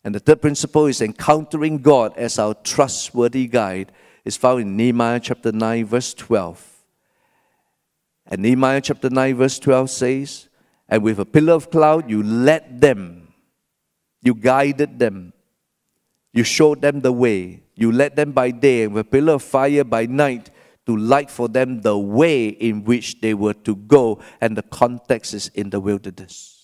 And 0.04 0.14
the 0.14 0.20
third 0.20 0.42
principle 0.42 0.88
is 0.88 1.00
encountering 1.00 1.78
God 1.78 2.18
as 2.18 2.38
our 2.38 2.54
trustworthy 2.54 3.48
guide. 3.48 3.94
It's 4.26 4.36
found 4.36 4.60
in 4.60 4.76
Nehemiah 4.76 5.22
chapter 5.22 5.54
9, 5.54 5.86
verse 5.86 6.14
12. 6.14 6.62
And 8.28 8.42
Nehemiah 8.42 8.82
chapter 8.82 9.10
9, 9.10 9.36
verse 9.38 9.60
12 9.60 9.90
says, 9.90 10.50
And 10.90 11.04
with 11.04 11.20
a 11.20 11.26
pillar 11.26 11.54
of 11.54 11.72
cloud 11.72 12.10
you 12.10 12.22
led 12.22 12.82
them, 12.82 13.34
you 14.22 14.36
guided 14.36 15.00
them, 15.00 15.32
you 16.34 16.44
showed 16.44 16.82
them 16.82 17.00
the 17.00 17.14
way, 17.14 17.64
you 17.76 17.94
led 17.94 18.18
them 18.18 18.34
by 18.34 18.52
day, 18.52 18.84
and 18.84 18.94
with 18.94 19.08
a 19.08 19.10
pillar 19.10 19.36
of 19.36 19.44
fire 19.44 19.86
by 19.86 20.06
night 20.06 20.50
to 20.86 20.98
light 20.98 21.32
for 21.32 21.48
them 21.48 21.80
the 21.80 21.98
way 21.98 22.50
in 22.50 22.84
which 22.84 23.22
they 23.22 23.34
were 23.34 23.54
to 23.54 23.78
go. 23.78 24.20
And 24.42 24.58
the 24.58 24.64
context 24.64 25.34
is 25.34 25.48
in 25.56 25.70
the 25.70 25.80
wilderness. 25.80 26.55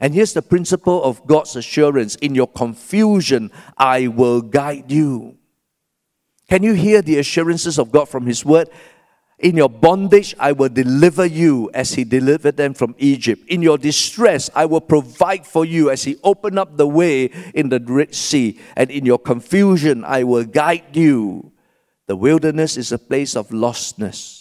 And 0.00 0.14
here's 0.14 0.32
the 0.32 0.42
principle 0.42 1.02
of 1.04 1.26
God's 1.26 1.56
assurance 1.56 2.16
in 2.16 2.34
your 2.34 2.48
confusion, 2.48 3.52
I 3.76 4.08
will 4.08 4.40
guide 4.40 4.90
you. 4.90 5.36
Can 6.48 6.62
you 6.62 6.72
hear 6.72 7.02
the 7.02 7.18
assurances 7.18 7.78
of 7.78 7.92
God 7.92 8.08
from 8.08 8.26
His 8.26 8.44
word? 8.44 8.70
In 9.38 9.56
your 9.56 9.70
bondage, 9.70 10.34
I 10.38 10.52
will 10.52 10.68
deliver 10.68 11.24
you 11.24 11.70
as 11.72 11.94
He 11.94 12.04
delivered 12.04 12.56
them 12.56 12.74
from 12.74 12.94
Egypt. 12.98 13.42
In 13.48 13.62
your 13.62 13.78
distress, 13.78 14.50
I 14.54 14.66
will 14.66 14.80
provide 14.80 15.46
for 15.46 15.64
you 15.64 15.90
as 15.90 16.04
He 16.04 16.16
opened 16.24 16.58
up 16.58 16.76
the 16.76 16.88
way 16.88 17.26
in 17.54 17.68
the 17.68 17.80
Red 17.80 18.14
Sea. 18.14 18.58
And 18.76 18.90
in 18.90 19.06
your 19.06 19.18
confusion, 19.18 20.04
I 20.04 20.24
will 20.24 20.44
guide 20.44 20.96
you. 20.96 21.52
The 22.06 22.16
wilderness 22.16 22.76
is 22.76 22.90
a 22.90 22.98
place 22.98 23.36
of 23.36 23.48
lostness. 23.48 24.39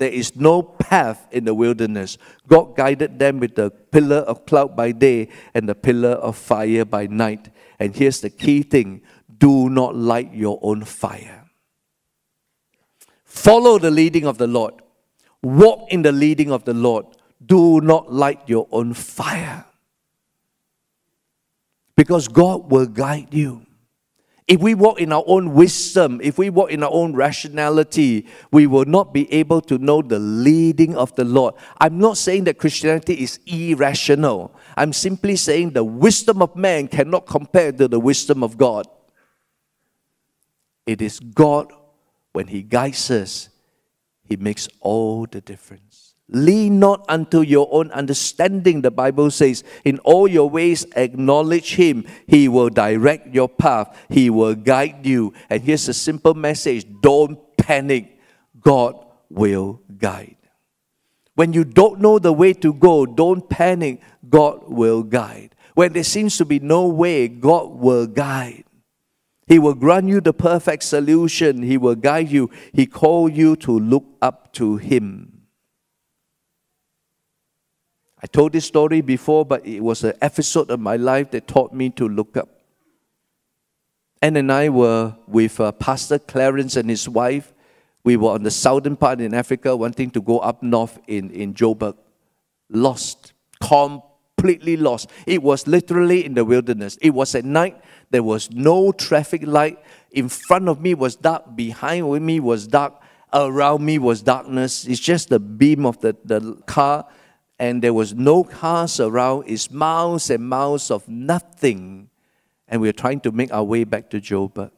There 0.00 0.10
is 0.10 0.34
no 0.34 0.62
path 0.62 1.28
in 1.30 1.44
the 1.44 1.52
wilderness. 1.52 2.16
God 2.48 2.74
guided 2.74 3.18
them 3.18 3.38
with 3.38 3.54
the 3.54 3.68
pillar 3.68 4.24
of 4.24 4.46
cloud 4.46 4.74
by 4.74 4.92
day 4.92 5.28
and 5.52 5.68
the 5.68 5.74
pillar 5.74 6.12
of 6.12 6.38
fire 6.38 6.86
by 6.86 7.06
night. 7.06 7.50
And 7.78 7.94
here's 7.94 8.22
the 8.22 8.30
key 8.30 8.62
thing 8.62 9.02
do 9.36 9.68
not 9.68 9.94
light 9.94 10.32
your 10.32 10.58
own 10.62 10.86
fire. 10.86 11.44
Follow 13.24 13.78
the 13.78 13.90
leading 13.90 14.24
of 14.24 14.38
the 14.38 14.46
Lord, 14.46 14.72
walk 15.42 15.92
in 15.92 16.00
the 16.00 16.12
leading 16.12 16.50
of 16.50 16.64
the 16.64 16.72
Lord. 16.72 17.04
Do 17.44 17.82
not 17.82 18.10
light 18.10 18.40
your 18.46 18.68
own 18.72 18.94
fire. 18.94 19.66
Because 21.94 22.26
God 22.26 22.72
will 22.72 22.86
guide 22.86 23.34
you. 23.34 23.66
If 24.50 24.60
we 24.60 24.74
walk 24.74 25.00
in 25.00 25.12
our 25.12 25.22
own 25.28 25.54
wisdom, 25.54 26.20
if 26.24 26.36
we 26.36 26.50
walk 26.50 26.72
in 26.72 26.82
our 26.82 26.90
own 26.90 27.14
rationality, 27.14 28.26
we 28.50 28.66
will 28.66 28.84
not 28.84 29.14
be 29.14 29.32
able 29.32 29.60
to 29.60 29.78
know 29.78 30.02
the 30.02 30.18
leading 30.18 30.96
of 30.96 31.14
the 31.14 31.22
Lord. 31.22 31.54
I'm 31.80 32.00
not 32.00 32.18
saying 32.18 32.44
that 32.44 32.58
Christianity 32.58 33.22
is 33.22 33.38
irrational. 33.46 34.52
I'm 34.76 34.92
simply 34.92 35.36
saying 35.36 35.70
the 35.70 35.84
wisdom 35.84 36.42
of 36.42 36.56
man 36.56 36.88
cannot 36.88 37.28
compare 37.28 37.70
to 37.70 37.86
the 37.86 38.00
wisdom 38.00 38.42
of 38.42 38.58
God. 38.58 38.88
It 40.84 41.00
is 41.00 41.20
God, 41.20 41.72
when 42.32 42.48
He 42.48 42.62
guides 42.62 43.08
us, 43.08 43.50
He 44.24 44.34
makes 44.34 44.68
all 44.80 45.26
the 45.26 45.40
difference. 45.40 45.89
Lean 46.32 46.78
not 46.78 47.04
unto 47.08 47.40
your 47.40 47.68
own 47.72 47.90
understanding, 47.90 48.82
the 48.82 48.90
Bible 48.90 49.30
says. 49.30 49.64
In 49.84 49.98
all 50.00 50.28
your 50.28 50.48
ways, 50.48 50.86
acknowledge 50.94 51.74
Him. 51.74 52.06
He 52.26 52.48
will 52.48 52.70
direct 52.70 53.34
your 53.34 53.48
path, 53.48 53.96
He 54.08 54.30
will 54.30 54.54
guide 54.54 55.04
you. 55.04 55.34
And 55.48 55.62
here's 55.62 55.88
a 55.88 55.94
simple 55.94 56.34
message 56.34 56.86
don't 57.00 57.38
panic. 57.56 58.18
God 58.60 59.04
will 59.28 59.80
guide. 59.98 60.36
When 61.34 61.52
you 61.52 61.64
don't 61.64 62.00
know 62.00 62.18
the 62.18 62.32
way 62.32 62.52
to 62.54 62.72
go, 62.72 63.06
don't 63.06 63.48
panic. 63.48 64.00
God 64.28 64.64
will 64.68 65.02
guide. 65.02 65.54
When 65.74 65.92
there 65.92 66.04
seems 66.04 66.36
to 66.36 66.44
be 66.44 66.58
no 66.58 66.86
way, 66.86 67.28
God 67.28 67.70
will 67.70 68.06
guide. 68.06 68.64
He 69.46 69.58
will 69.58 69.74
grant 69.74 70.08
you 70.08 70.20
the 70.20 70.32
perfect 70.32 70.84
solution. 70.84 71.62
He 71.62 71.76
will 71.76 71.96
guide 71.96 72.30
you. 72.30 72.50
He 72.72 72.86
called 72.86 73.34
you 73.34 73.56
to 73.56 73.78
look 73.78 74.04
up 74.22 74.52
to 74.54 74.76
Him. 74.76 75.29
I 78.22 78.26
told 78.26 78.52
this 78.52 78.66
story 78.66 79.00
before, 79.00 79.46
but 79.46 79.64
it 79.66 79.80
was 79.80 80.04
an 80.04 80.12
episode 80.20 80.70
of 80.70 80.78
my 80.78 80.96
life 80.96 81.30
that 81.30 81.48
taught 81.48 81.72
me 81.72 81.88
to 81.90 82.06
look 82.06 82.36
up. 82.36 82.48
Anne 84.20 84.36
and 84.36 84.52
I 84.52 84.68
were 84.68 85.16
with 85.26 85.58
uh, 85.58 85.72
Pastor 85.72 86.18
Clarence 86.18 86.76
and 86.76 86.90
his 86.90 87.08
wife. 87.08 87.54
We 88.04 88.18
were 88.18 88.32
on 88.32 88.42
the 88.42 88.50
southern 88.50 88.96
part 88.96 89.22
in 89.22 89.32
Africa, 89.32 89.74
wanting 89.74 90.10
to 90.10 90.20
go 90.20 90.38
up 90.40 90.62
north 90.62 90.98
in, 91.06 91.30
in 91.30 91.54
Joburg. 91.54 91.96
Lost, 92.68 93.32
completely 93.62 94.76
lost. 94.76 95.08
It 95.26 95.42
was 95.42 95.66
literally 95.66 96.26
in 96.26 96.34
the 96.34 96.44
wilderness. 96.44 96.98
It 97.00 97.10
was 97.10 97.34
at 97.34 97.46
night. 97.46 97.80
There 98.10 98.22
was 98.22 98.50
no 98.50 98.92
traffic 98.92 99.46
light. 99.46 99.78
In 100.12 100.28
front 100.28 100.68
of 100.68 100.78
me 100.78 100.92
was 100.92 101.16
dark. 101.16 101.56
Behind 101.56 102.06
me 102.26 102.38
was 102.38 102.66
dark. 102.66 103.00
Around 103.32 103.82
me 103.82 103.98
was 103.98 104.20
darkness. 104.20 104.84
It's 104.86 105.00
just 105.00 105.30
the 105.30 105.40
beam 105.40 105.86
of 105.86 105.98
the, 106.00 106.14
the 106.24 106.60
car 106.66 107.06
and 107.60 107.82
there 107.82 107.92
was 107.92 108.14
no 108.14 108.42
cars 108.42 108.98
around. 109.00 109.44
It's 109.46 109.70
miles 109.70 110.30
and 110.30 110.48
miles 110.48 110.90
of 110.90 111.06
nothing. 111.06 112.08
And 112.66 112.80
we 112.80 112.88
are 112.88 112.94
trying 112.94 113.20
to 113.20 113.32
make 113.32 113.52
our 113.52 113.62
way 113.62 113.84
back 113.84 114.08
to 114.10 114.20
Joburg. 114.20 114.70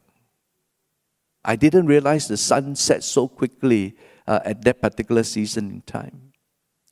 I 1.44 1.54
didn't 1.54 1.86
realize 1.86 2.26
the 2.26 2.36
sun 2.36 2.74
set 2.74 3.04
so 3.04 3.28
quickly 3.28 3.94
uh, 4.26 4.40
at 4.44 4.64
that 4.64 4.82
particular 4.82 5.22
season 5.22 5.70
in 5.70 5.82
time. 5.82 6.32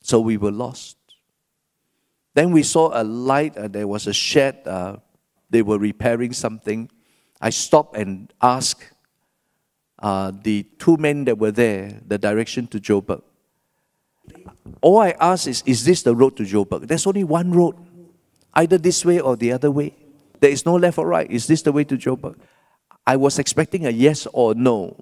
So 0.01 0.21
we 0.21 0.37
were 0.37 0.51
lost. 0.51 0.95
Then 2.35 2.53
we 2.53 2.63
saw 2.63 2.91
a 2.93 3.03
light, 3.03 3.57
uh, 3.57 3.67
there 3.67 3.87
was 3.87 4.07
a 4.07 4.13
shed, 4.13 4.65
uh, 4.65 4.95
they 5.49 5.61
were 5.61 5.77
repairing 5.77 6.31
something. 6.31 6.89
I 7.41 7.49
stopped 7.49 7.97
and 7.97 8.31
asked 8.41 8.89
uh, 9.99 10.31
the 10.41 10.63
two 10.79 10.95
men 10.95 11.25
that 11.25 11.37
were 11.37 11.51
there 11.51 11.99
the 12.07 12.17
direction 12.17 12.67
to 12.67 12.79
Joburg. 12.79 13.23
All 14.81 14.99
I 14.99 15.11
ask 15.19 15.47
is, 15.47 15.63
is 15.65 15.85
this 15.85 16.03
the 16.03 16.15
road 16.15 16.37
to 16.37 16.43
Joburg? 16.43 16.87
There's 16.87 17.05
only 17.05 17.23
one 17.23 17.51
road, 17.51 17.75
either 18.53 18.77
this 18.77 19.05
way 19.05 19.19
or 19.19 19.35
the 19.35 19.51
other 19.51 19.71
way. 19.71 19.93
There 20.39 20.49
is 20.49 20.65
no 20.65 20.75
left 20.75 20.97
or 20.97 21.07
right. 21.07 21.29
Is 21.29 21.47
this 21.47 21.61
the 21.61 21.71
way 21.71 21.83
to 21.83 21.97
Joburg? 21.97 22.35
I 23.05 23.15
was 23.15 23.39
expecting 23.39 23.85
a 23.85 23.89
yes 23.89 24.27
or 24.33 24.55
no. 24.55 24.95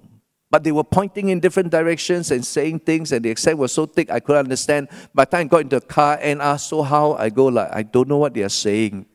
But 0.50 0.64
they 0.64 0.72
were 0.72 0.84
pointing 0.84 1.28
in 1.28 1.38
different 1.38 1.70
directions 1.70 2.30
and 2.30 2.44
saying 2.44 2.80
things, 2.80 3.12
and 3.12 3.24
the 3.24 3.30
accent 3.30 3.56
was 3.56 3.72
so 3.72 3.86
thick 3.86 4.10
I 4.10 4.18
couldn't 4.18 4.46
understand. 4.46 4.88
By 5.14 5.24
the 5.24 5.30
time 5.30 5.46
I 5.46 5.48
got 5.48 5.60
into 5.62 5.78
the 5.78 5.86
car 5.86 6.18
and 6.20 6.42
asked, 6.42 6.68
So 6.68 6.82
how? 6.82 7.12
I 7.14 7.30
go 7.30 7.46
like, 7.46 7.68
I 7.72 7.82
don't 7.82 8.08
know 8.08 8.18
what 8.18 8.34
they 8.34 8.42
are 8.42 8.48
saying. 8.48 9.06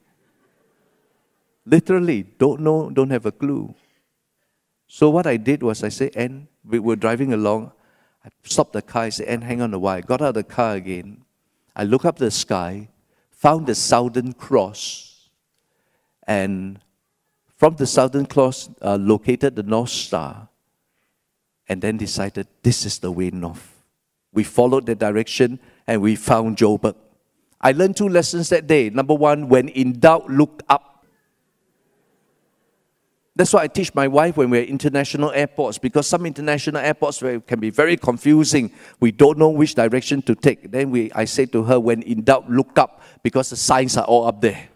Literally, 1.66 2.24
don't 2.24 2.61
know, 2.61 2.89
don't 2.89 3.09
have 3.09 3.26
a 3.26 3.32
clue. 3.32 3.76
So 4.88 5.09
what 5.09 5.28
I 5.28 5.36
did 5.36 5.61
was 5.61 5.84
I 5.84 5.89
said, 5.89 6.11
and 6.16 6.47
we 6.63 6.80
were 6.80 6.95
driving 6.95 7.34
along. 7.34 7.72
I 8.26 8.30
stopped 8.44 8.74
the 8.74 8.82
car. 8.82 9.04
I 9.04 9.10
said, 9.10 9.28
and 9.28 9.44
hang 9.44 9.62
on 9.62 9.74
a 9.74 9.80
while. 9.80 9.98
I 9.98 10.02
got 10.02 10.22
out 10.22 10.30
of 10.30 10.34
the 10.34 10.44
car 10.44 10.76
again. 10.76 11.22
I 11.76 11.84
looked 11.84 12.06
up 12.06 12.18
the 12.18 12.32
sky, 12.32 12.90
found 13.30 13.68
the 13.68 13.76
Southern 13.76 14.34
Cross, 14.34 15.30
and 16.26 16.80
from 17.56 17.76
the 17.76 17.86
Southern 17.86 18.26
Cross, 18.26 18.70
uh, 18.82 18.96
located 18.96 19.56
the 19.56 19.64
North 19.64 19.90
Star, 19.90 20.50
and 21.70 21.82
then 21.82 21.98
decided 21.98 22.48
this 22.64 22.86
is 22.86 23.00
the 23.00 23.12
way 23.12 23.30
north. 23.32 23.84
We 24.34 24.44
followed 24.44 24.86
the 24.86 24.96
direction 24.96 25.60
and 25.88 26.02
we 26.02 26.16
found 26.16 26.58
Joburg. 26.58 26.96
I 27.62 27.72
learned 27.72 27.96
two 27.96 28.10
lessons 28.10 28.50
that 28.50 28.68
day. 28.68 28.90
Number 28.90 29.14
one, 29.14 29.48
when 29.48 29.70
in 29.70 30.00
doubt, 30.00 30.30
look 30.30 30.62
up. 30.68 30.95
That's 33.38 33.52
why 33.52 33.64
I 33.64 33.68
teach 33.68 33.94
my 33.94 34.08
wife 34.08 34.38
when 34.38 34.50
we're 34.50 34.62
at 34.62 34.70
international 34.70 35.32
airports 35.32 35.78
because 35.78 36.08
some 36.08 36.26
international 36.26 36.82
airports 36.82 37.20
can 37.20 37.60
be 37.60 37.70
very 37.70 37.98
confusing. 37.98 38.72
We 39.02 39.12
don't 39.12 39.38
know 39.38 39.50
which 39.50 39.76
direction 39.76 40.22
to 40.24 40.36
take. 40.36 40.72
Then 40.72 40.90
we, 40.90 41.12
I 41.12 41.26
say 41.26 41.46
to 41.48 41.64
her, 41.64 41.78
when 41.78 42.02
in 42.04 42.24
doubt, 42.24 42.50
look 42.50 42.80
up 42.80 43.02
because 43.24 43.50
the 43.50 43.58
signs 43.58 43.98
are 43.98 44.06
all 44.06 44.26
up 44.26 44.40
there. 44.40 44.70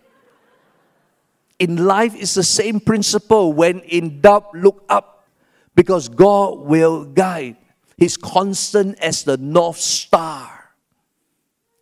In 1.58 1.86
life, 1.86 2.14
it's 2.16 2.34
the 2.34 2.44
same 2.44 2.82
principle. 2.82 3.54
When 3.54 3.80
in 3.82 4.20
doubt, 4.20 4.54
look 4.54 4.84
up 4.90 5.28
because 5.74 6.10
God 6.10 6.60
will 6.60 7.06
guide. 7.06 7.56
He's 7.98 8.18
constant 8.18 9.00
as 9.00 9.24
the 9.24 9.38
North 9.38 9.78
Star. 9.78 10.59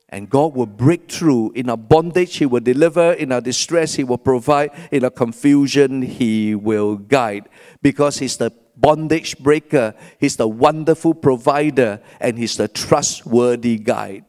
And 0.09 0.29
God 0.29 0.55
will 0.55 0.67
break 0.67 1.11
through. 1.11 1.51
In 1.51 1.69
our 1.69 1.77
bondage, 1.77 2.37
He 2.37 2.45
will 2.45 2.61
deliver. 2.61 3.11
In 3.13 3.31
our 3.31 3.41
distress, 3.41 3.95
He 3.95 4.03
will 4.03 4.17
provide. 4.17 4.71
In 4.91 5.03
our 5.03 5.09
confusion, 5.09 6.01
He 6.01 6.55
will 6.55 6.95
guide. 6.95 7.49
Because 7.81 8.19
He's 8.19 8.37
the 8.37 8.51
bondage 8.77 9.37
breaker, 9.39 9.93
He's 10.19 10.37
the 10.37 10.47
wonderful 10.47 11.13
provider, 11.13 12.01
and 12.21 12.37
He's 12.37 12.55
the 12.55 12.67
trustworthy 12.67 13.77
guide. 13.77 14.25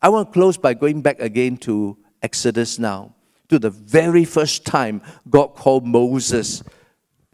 I 0.00 0.08
want 0.10 0.28
to 0.28 0.32
close 0.32 0.56
by 0.56 0.74
going 0.74 1.02
back 1.02 1.18
again 1.18 1.56
to 1.58 1.96
Exodus 2.22 2.78
now, 2.78 3.14
to 3.48 3.58
the 3.58 3.70
very 3.70 4.24
first 4.24 4.64
time 4.64 5.02
God 5.28 5.54
called 5.56 5.86
Moses 5.86 6.62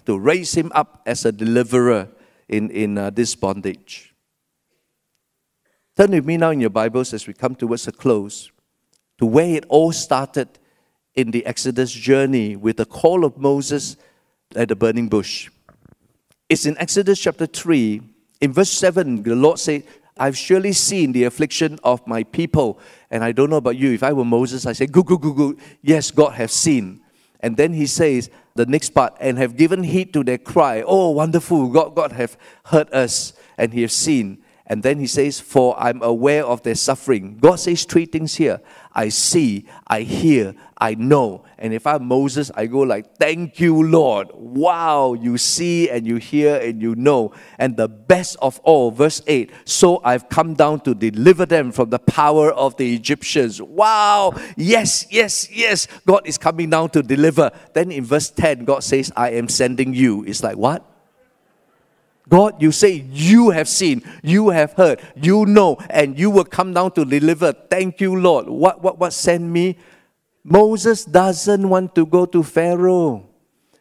to 0.06 0.18
raise 0.18 0.54
him 0.54 0.72
up 0.74 1.02
as 1.06 1.24
a 1.24 1.32
deliverer 1.32 2.08
in, 2.48 2.70
in 2.70 2.98
uh, 2.98 3.10
this 3.10 3.34
bondage. 3.34 4.09
Turn 6.00 6.12
with 6.12 6.24
me 6.24 6.38
now 6.38 6.48
in 6.48 6.62
your 6.62 6.70
Bibles 6.70 7.12
as 7.12 7.26
we 7.26 7.34
come 7.34 7.54
towards 7.54 7.86
a 7.86 7.92
close 7.92 8.50
to 9.18 9.26
where 9.26 9.56
it 9.56 9.66
all 9.68 9.92
started 9.92 10.48
in 11.14 11.30
the 11.30 11.44
Exodus 11.44 11.92
journey 11.92 12.56
with 12.56 12.78
the 12.78 12.86
call 12.86 13.22
of 13.22 13.36
Moses 13.36 13.98
at 14.56 14.68
the 14.68 14.76
burning 14.76 15.10
bush. 15.10 15.50
It's 16.48 16.64
in 16.64 16.78
Exodus 16.78 17.20
chapter 17.20 17.44
3. 17.44 18.00
In 18.40 18.50
verse 18.50 18.70
7, 18.70 19.22
the 19.22 19.34
Lord 19.34 19.58
said, 19.58 19.84
I've 20.16 20.38
surely 20.38 20.72
seen 20.72 21.12
the 21.12 21.24
affliction 21.24 21.78
of 21.84 22.06
my 22.06 22.22
people. 22.24 22.80
And 23.10 23.22
I 23.22 23.32
don't 23.32 23.50
know 23.50 23.56
about 23.56 23.76
you. 23.76 23.92
If 23.92 24.02
I 24.02 24.14
were 24.14 24.24
Moses, 24.24 24.64
I 24.64 24.72
say, 24.72 24.86
Go, 24.86 25.02
go, 25.02 25.18
go, 25.18 25.34
go. 25.34 25.54
Yes, 25.82 26.10
God 26.10 26.30
has 26.30 26.50
seen. 26.50 27.02
And 27.40 27.58
then 27.58 27.74
he 27.74 27.86
says, 27.86 28.30
the 28.54 28.64
next 28.64 28.90
part, 28.94 29.18
and 29.20 29.36
have 29.36 29.54
given 29.54 29.82
heed 29.82 30.14
to 30.14 30.24
their 30.24 30.38
cry. 30.38 30.82
Oh, 30.86 31.10
wonderful. 31.10 31.68
God, 31.68 31.94
God 31.94 32.12
have 32.12 32.38
heard 32.64 32.90
us 32.90 33.34
and 33.58 33.74
he 33.74 33.82
has 33.82 33.92
seen. 33.92 34.42
And 34.70 34.84
then 34.84 35.00
he 35.00 35.08
says, 35.08 35.40
For 35.40 35.74
I'm 35.82 36.00
aware 36.00 36.46
of 36.46 36.62
their 36.62 36.76
suffering. 36.76 37.38
God 37.40 37.56
says 37.56 37.84
three 37.84 38.06
things 38.06 38.36
here 38.36 38.60
I 38.94 39.08
see, 39.08 39.66
I 39.88 40.02
hear, 40.02 40.54
I 40.78 40.94
know. 40.94 41.44
And 41.58 41.74
if 41.74 41.88
I'm 41.88 42.04
Moses, 42.04 42.52
I 42.54 42.66
go 42.66 42.78
like, 42.78 43.16
Thank 43.16 43.58
you, 43.58 43.82
Lord. 43.82 44.28
Wow, 44.32 45.14
you 45.14 45.38
see 45.38 45.90
and 45.90 46.06
you 46.06 46.18
hear 46.18 46.54
and 46.54 46.80
you 46.80 46.94
know. 46.94 47.32
And 47.58 47.76
the 47.76 47.88
best 47.88 48.36
of 48.40 48.60
all, 48.60 48.92
verse 48.92 49.20
8 49.26 49.50
So 49.64 50.00
I've 50.04 50.28
come 50.28 50.54
down 50.54 50.80
to 50.82 50.94
deliver 50.94 51.46
them 51.46 51.72
from 51.72 51.90
the 51.90 51.98
power 51.98 52.52
of 52.52 52.76
the 52.76 52.94
Egyptians. 52.94 53.60
Wow, 53.60 54.34
yes, 54.56 55.04
yes, 55.10 55.50
yes. 55.50 55.88
God 56.06 56.22
is 56.26 56.38
coming 56.38 56.70
down 56.70 56.90
to 56.90 57.02
deliver. 57.02 57.50
Then 57.72 57.90
in 57.90 58.04
verse 58.04 58.30
10, 58.30 58.66
God 58.66 58.84
says, 58.84 59.10
I 59.16 59.30
am 59.30 59.48
sending 59.48 59.94
you. 59.94 60.22
It's 60.22 60.44
like, 60.44 60.56
What? 60.56 60.89
God, 62.30 62.62
you 62.62 62.70
say 62.70 63.04
you 63.10 63.50
have 63.50 63.68
seen, 63.68 64.02
you 64.22 64.50
have 64.50 64.72
heard, 64.74 65.00
you 65.16 65.46
know, 65.46 65.78
and 65.90 66.16
you 66.16 66.30
will 66.30 66.44
come 66.44 66.72
down 66.72 66.92
to 66.92 67.04
deliver. 67.04 67.52
Thank 67.52 68.00
you, 68.00 68.14
Lord. 68.14 68.48
What, 68.48 68.80
what, 68.82 68.98
what 68.98 69.12
sent 69.12 69.42
me? 69.42 69.76
Moses 70.44 71.04
doesn't 71.04 71.68
want 71.68 71.94
to 71.96 72.06
go 72.06 72.24
to 72.26 72.42
Pharaoh 72.44 73.26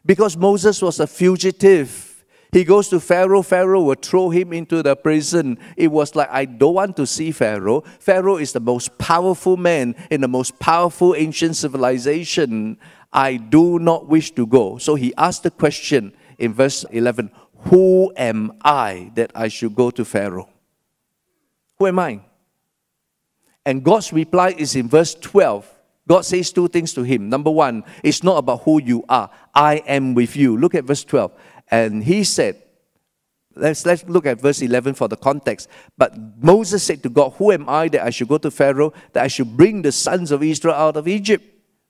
because 0.03 0.35
Moses 0.35 0.81
was 0.81 0.99
a 0.99 1.05
fugitive. 1.05 2.25
He 2.51 2.63
goes 2.63 2.89
to 2.89 2.99
Pharaoh, 2.99 3.43
Pharaoh 3.43 3.83
will 3.83 3.95
throw 3.95 4.31
him 4.31 4.51
into 4.53 4.81
the 4.81 4.95
prison. 4.95 5.59
It 5.77 5.89
was 5.89 6.15
like, 6.15 6.29
I 6.31 6.45
don't 6.45 6.73
want 6.73 6.97
to 6.97 7.05
see 7.05 7.31
Pharaoh. 7.31 7.81
Pharaoh 7.99 8.37
is 8.37 8.53
the 8.53 8.59
most 8.59 8.97
powerful 8.97 9.55
man 9.57 9.95
in 10.09 10.21
the 10.21 10.27
most 10.27 10.57
powerful 10.57 11.13
ancient 11.13 11.55
civilization. 11.55 12.79
I 13.13 13.37
do 13.37 13.77
not 13.77 14.07
wish 14.07 14.31
to 14.31 14.47
go. 14.47 14.79
So 14.79 14.95
he 14.95 15.13
asked 15.15 15.43
the 15.43 15.51
question 15.51 16.13
in 16.39 16.53
verse 16.53 16.83
11 16.91 17.29
who 17.65 18.13
am 18.15 18.53
I 18.63 19.11
that 19.15 19.31
I 19.35 19.47
should 19.47 19.75
go 19.75 19.91
to 19.91 20.05
Pharaoh? 20.05 20.49
Who 21.77 21.87
am 21.87 21.99
I? 21.99 22.21
And 23.65 23.83
God's 23.83 24.11
reply 24.13 24.55
is 24.57 24.75
in 24.75 24.87
verse 24.87 25.13
12. 25.15 25.69
God 26.07 26.25
says 26.25 26.51
two 26.51 26.67
things 26.67 26.93
to 26.93 27.03
him. 27.03 27.29
Number 27.29 27.51
one, 27.51 27.83
it's 28.03 28.23
not 28.23 28.37
about 28.37 28.63
who 28.63 28.81
you 28.81 29.03
are. 29.07 29.29
I 29.53 29.75
am 29.85 30.15
with 30.15 30.35
you. 30.35 30.57
Look 30.57 30.73
at 30.73 30.85
verse 30.85 31.03
12. 31.03 31.31
And 31.69 32.03
he 32.03 32.23
said, 32.23 32.63
Let's, 33.55 33.85
let's 33.85 34.05
look 34.05 34.25
at 34.25 34.39
verse 34.39 34.61
11 34.61 34.93
for 34.93 35.07
the 35.07 35.17
context. 35.17 35.67
But 35.97 36.17
Moses 36.41 36.81
said 36.81 37.03
to 37.03 37.09
God, 37.09 37.33
Who 37.37 37.51
am 37.51 37.67
I 37.67 37.89
that 37.89 38.03
I 38.03 38.09
should 38.09 38.29
go 38.29 38.37
to 38.37 38.49
Pharaoh, 38.49 38.93
that 39.13 39.23
I 39.23 39.27
should 39.27 39.57
bring 39.57 39.81
the 39.81 39.91
sons 39.91 40.31
of 40.31 40.41
Israel 40.41 40.75
out 40.75 40.97
of 40.97 41.07
Egypt? 41.07 41.43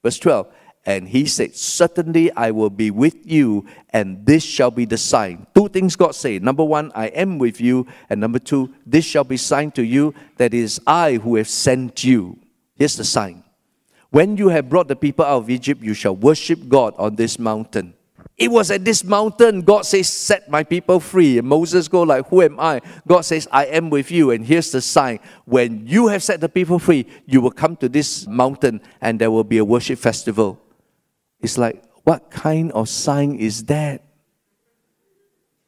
Verse 0.03 0.17
12. 0.17 0.51
And 0.89 1.07
he 1.07 1.27
said, 1.27 1.55
Certainly 1.55 2.31
I 2.31 2.49
will 2.49 2.71
be 2.71 2.89
with 2.89 3.23
you, 3.23 3.67
and 3.91 4.25
this 4.25 4.43
shall 4.43 4.71
be 4.71 4.85
the 4.85 4.97
sign. 4.97 5.45
Two 5.53 5.69
things 5.69 5.95
God 5.95 6.15
said. 6.15 6.41
Number 6.41 6.63
one, 6.63 6.91
I 6.95 7.09
am 7.09 7.37
with 7.37 7.61
you. 7.61 7.85
And 8.09 8.19
number 8.19 8.39
two, 8.39 8.73
this 8.87 9.05
shall 9.05 9.23
be 9.23 9.37
sign 9.37 9.69
to 9.73 9.83
you 9.83 10.15
that 10.37 10.51
it 10.51 10.57
is 10.57 10.81
I 10.87 11.17
who 11.17 11.35
have 11.35 11.47
sent 11.47 12.03
you. 12.03 12.39
Here's 12.75 12.95
the 12.95 13.05
sign. 13.05 13.43
When 14.09 14.35
you 14.35 14.47
have 14.47 14.67
brought 14.67 14.87
the 14.87 14.95
people 14.95 15.25
out 15.25 15.43
of 15.43 15.51
Egypt, 15.51 15.83
you 15.83 15.93
shall 15.93 16.15
worship 16.15 16.67
God 16.67 16.95
on 16.97 17.17
this 17.17 17.37
mountain. 17.37 17.93
It 18.35 18.49
was 18.49 18.71
at 18.71 18.83
this 18.83 19.03
mountain 19.03 19.61
God 19.61 19.85
says, 19.85 20.09
Set 20.09 20.49
my 20.49 20.63
people 20.63 20.99
free. 20.99 21.37
And 21.37 21.47
Moses 21.47 21.87
go 21.87 22.01
like, 22.01 22.27
Who 22.29 22.41
am 22.41 22.59
I? 22.59 22.81
God 23.07 23.21
says, 23.21 23.47
I 23.51 23.65
am 23.65 23.91
with 23.91 24.09
you. 24.09 24.31
And 24.31 24.43
here's 24.43 24.71
the 24.71 24.81
sign. 24.81 25.19
When 25.45 25.85
you 25.85 26.07
have 26.07 26.23
set 26.23 26.41
the 26.41 26.49
people 26.49 26.79
free, 26.79 27.05
you 27.27 27.41
will 27.41 27.51
come 27.51 27.75
to 27.75 27.87
this 27.87 28.25
mountain 28.25 28.81
and 28.99 29.19
there 29.19 29.29
will 29.29 29.43
be 29.43 29.59
a 29.59 29.63
worship 29.65 29.99
festival. 29.99 30.59
It's 31.41 31.57
like, 31.57 31.83
what 32.03 32.31
kind 32.31 32.71
of 32.71 32.89
sign 32.89 33.35
is 33.35 33.63
that? 33.65 34.03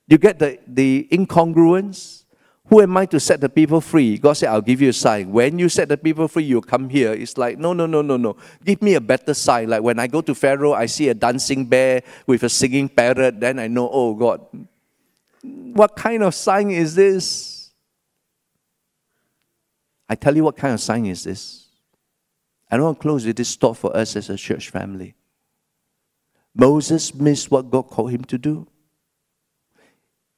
You 0.08 0.18
get 0.18 0.40
the, 0.40 0.60
the 0.68 1.08
incongruence? 1.12 2.26
Who 2.68 2.82
am 2.82 2.96
I 2.96 3.06
to 3.08 3.20
set 3.20 3.42
the 3.42 3.50
people 3.50 3.82
free? 3.82 4.18
God 4.18 4.34
said, 4.34 4.50
I'll 4.50 4.62
give 4.62 4.82
you 4.82 4.90
a 4.90 4.94
sign. 4.94 5.32
When 5.32 5.60
you 5.60 5.68
set 5.68 5.90
the 5.90 5.98
people 5.98 6.28
free, 6.28 6.44
you 6.44 6.62
come 6.62 6.90
here. 6.90 7.12
It's 7.12 7.38
like, 7.38 7.58
no, 7.58 7.74
no, 7.74 7.86
no, 7.86 8.02
no, 8.02 8.18
no. 8.18 8.38
Give 8.64 8.82
me 8.82 8.96
a 8.96 9.02
better 9.02 9.34
sign. 9.34 9.70
Like 9.70 9.84
when 9.84 10.00
I 10.00 10.08
go 10.08 10.22
to 10.22 10.34
Pharaoh, 10.34 10.74
I 10.74 10.86
see 10.86 11.10
a 11.10 11.14
dancing 11.14 11.66
bear 11.66 12.02
with 12.26 12.44
a 12.44 12.50
singing 12.50 12.88
parrot, 12.88 13.40
then 13.40 13.60
I 13.60 13.68
know, 13.68 13.90
oh 13.92 14.16
God, 14.16 14.42
what 15.44 15.96
kind 15.96 16.24
of 16.24 16.34
sign 16.34 16.72
is 16.72 16.96
this? 16.96 17.72
I 20.08 20.16
tell 20.16 20.36
you 20.36 20.44
what 20.44 20.58
kind 20.58 20.74
of 20.74 20.82
sign 20.82 21.06
is 21.06 21.24
this. 21.24 21.68
I 22.70 22.78
don't 22.78 22.86
want 22.86 23.00
to 23.00 23.02
close 23.02 23.26
with 23.26 23.36
this 23.36 23.56
thought 23.56 23.78
for 23.78 23.96
us 23.96 24.16
as 24.16 24.30
a 24.30 24.38
church 24.38 24.70
family. 24.70 25.16
Moses 26.56 27.14
missed 27.14 27.52
what 27.52 27.70
God 27.70 27.84
called 27.84 28.12
him 28.12 28.24
to 28.26 28.38
do. 28.38 28.68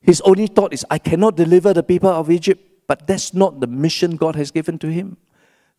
His 0.02 0.22
only 0.22 0.48
thought 0.48 0.74
is, 0.74 0.86
I 0.90 0.98
cannot 0.98 1.36
deliver 1.36 1.74
the 1.74 1.84
people 1.84 2.10
of 2.10 2.30
Egypt. 2.30 2.70
But 2.88 3.08
that's 3.08 3.34
not 3.34 3.60
the 3.60 3.68
mission 3.68 4.16
God 4.16 4.36
has 4.36 4.52
given 4.52 4.78
to 4.80 4.88
him. 4.92 5.18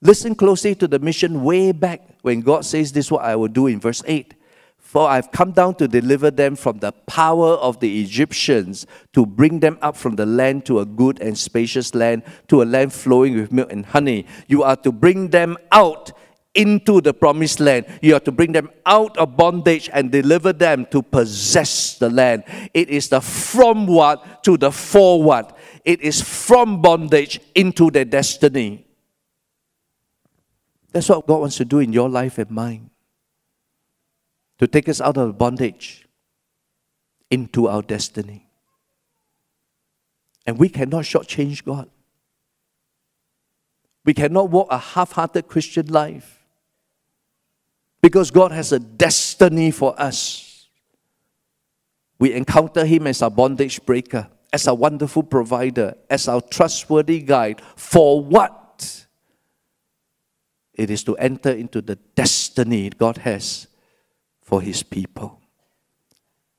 Listen 0.00 0.34
closely 0.34 0.74
to 0.76 0.88
the 0.88 0.98
mission 0.98 1.42
way 1.44 1.72
back 1.72 2.00
when 2.22 2.40
God 2.40 2.64
says, 2.64 2.92
This 2.92 3.06
is 3.06 3.12
what 3.12 3.24
I 3.24 3.36
will 3.36 3.48
do 3.48 3.66
in 3.66 3.80
verse 3.80 4.02
8. 4.06 4.34
For 4.76 5.08
I've 5.08 5.32
come 5.32 5.52
down 5.52 5.74
to 5.76 5.88
deliver 5.88 6.30
them 6.30 6.56
from 6.56 6.78
the 6.78 6.92
power 6.92 7.52
of 7.54 7.80
the 7.80 8.02
Egyptians, 8.02 8.86
to 9.12 9.26
bring 9.26 9.60
them 9.60 9.78
up 9.82 9.96
from 9.96 10.16
the 10.16 10.26
land 10.26 10.66
to 10.66 10.78
a 10.80 10.84
good 10.84 11.20
and 11.20 11.36
spacious 11.36 11.94
land, 11.94 12.22
to 12.48 12.62
a 12.62 12.64
land 12.64 12.92
flowing 12.92 13.34
with 13.34 13.50
milk 13.50 13.72
and 13.72 13.86
honey. 13.86 14.26
You 14.46 14.62
are 14.62 14.76
to 14.76 14.92
bring 14.92 15.28
them 15.28 15.56
out 15.72 16.12
into 16.54 17.00
the 17.00 17.12
promised 17.12 17.60
land. 17.60 17.86
You 18.00 18.14
are 18.14 18.20
to 18.20 18.32
bring 18.32 18.52
them 18.52 18.70
out 18.86 19.16
of 19.18 19.36
bondage 19.36 19.90
and 19.92 20.10
deliver 20.10 20.52
them 20.52 20.86
to 20.90 21.02
possess 21.02 21.98
the 21.98 22.08
land. 22.08 22.44
It 22.72 22.88
is 22.88 23.08
the 23.08 23.20
from 23.20 23.86
what 23.86 24.44
to 24.44 24.56
the 24.56 24.70
forward. 24.70 25.46
It 25.84 26.00
is 26.00 26.22
from 26.22 26.80
bondage 26.80 27.40
into 27.54 27.90
their 27.90 28.04
destiny. 28.04 28.86
That's 30.92 31.08
what 31.08 31.26
God 31.26 31.40
wants 31.40 31.56
to 31.56 31.64
do 31.64 31.80
in 31.80 31.92
your 31.92 32.08
life 32.08 32.38
and 32.38 32.50
mine. 32.50 32.90
To 34.58 34.68
take 34.68 34.88
us 34.88 35.00
out 35.00 35.16
of 35.16 35.36
bondage 35.36 36.06
into 37.30 37.66
our 37.66 37.82
destiny. 37.82 38.46
And 40.46 40.58
we 40.58 40.68
cannot 40.68 41.04
shortchange 41.04 41.64
God. 41.64 41.90
We 44.04 44.14
cannot 44.14 44.50
walk 44.50 44.68
a 44.70 44.78
half 44.78 45.12
hearted 45.12 45.48
Christian 45.48 45.86
life 45.86 46.43
because 48.04 48.30
God 48.30 48.52
has 48.52 48.70
a 48.70 48.78
destiny 48.78 49.70
for 49.70 49.98
us. 49.98 50.68
We 52.18 52.34
encounter 52.34 52.84
Him 52.84 53.06
as 53.06 53.22
our 53.22 53.30
bondage 53.30 53.82
breaker, 53.86 54.28
as 54.52 54.68
our 54.68 54.74
wonderful 54.74 55.22
provider, 55.22 55.94
as 56.10 56.28
our 56.28 56.42
trustworthy 56.42 57.22
guide. 57.22 57.62
For 57.76 58.22
what? 58.22 59.06
It 60.74 60.90
is 60.90 61.02
to 61.04 61.16
enter 61.16 61.50
into 61.52 61.80
the 61.80 61.96
destiny 62.14 62.90
God 62.90 63.16
has 63.16 63.68
for 64.42 64.60
His 64.60 64.82
people. 64.82 65.40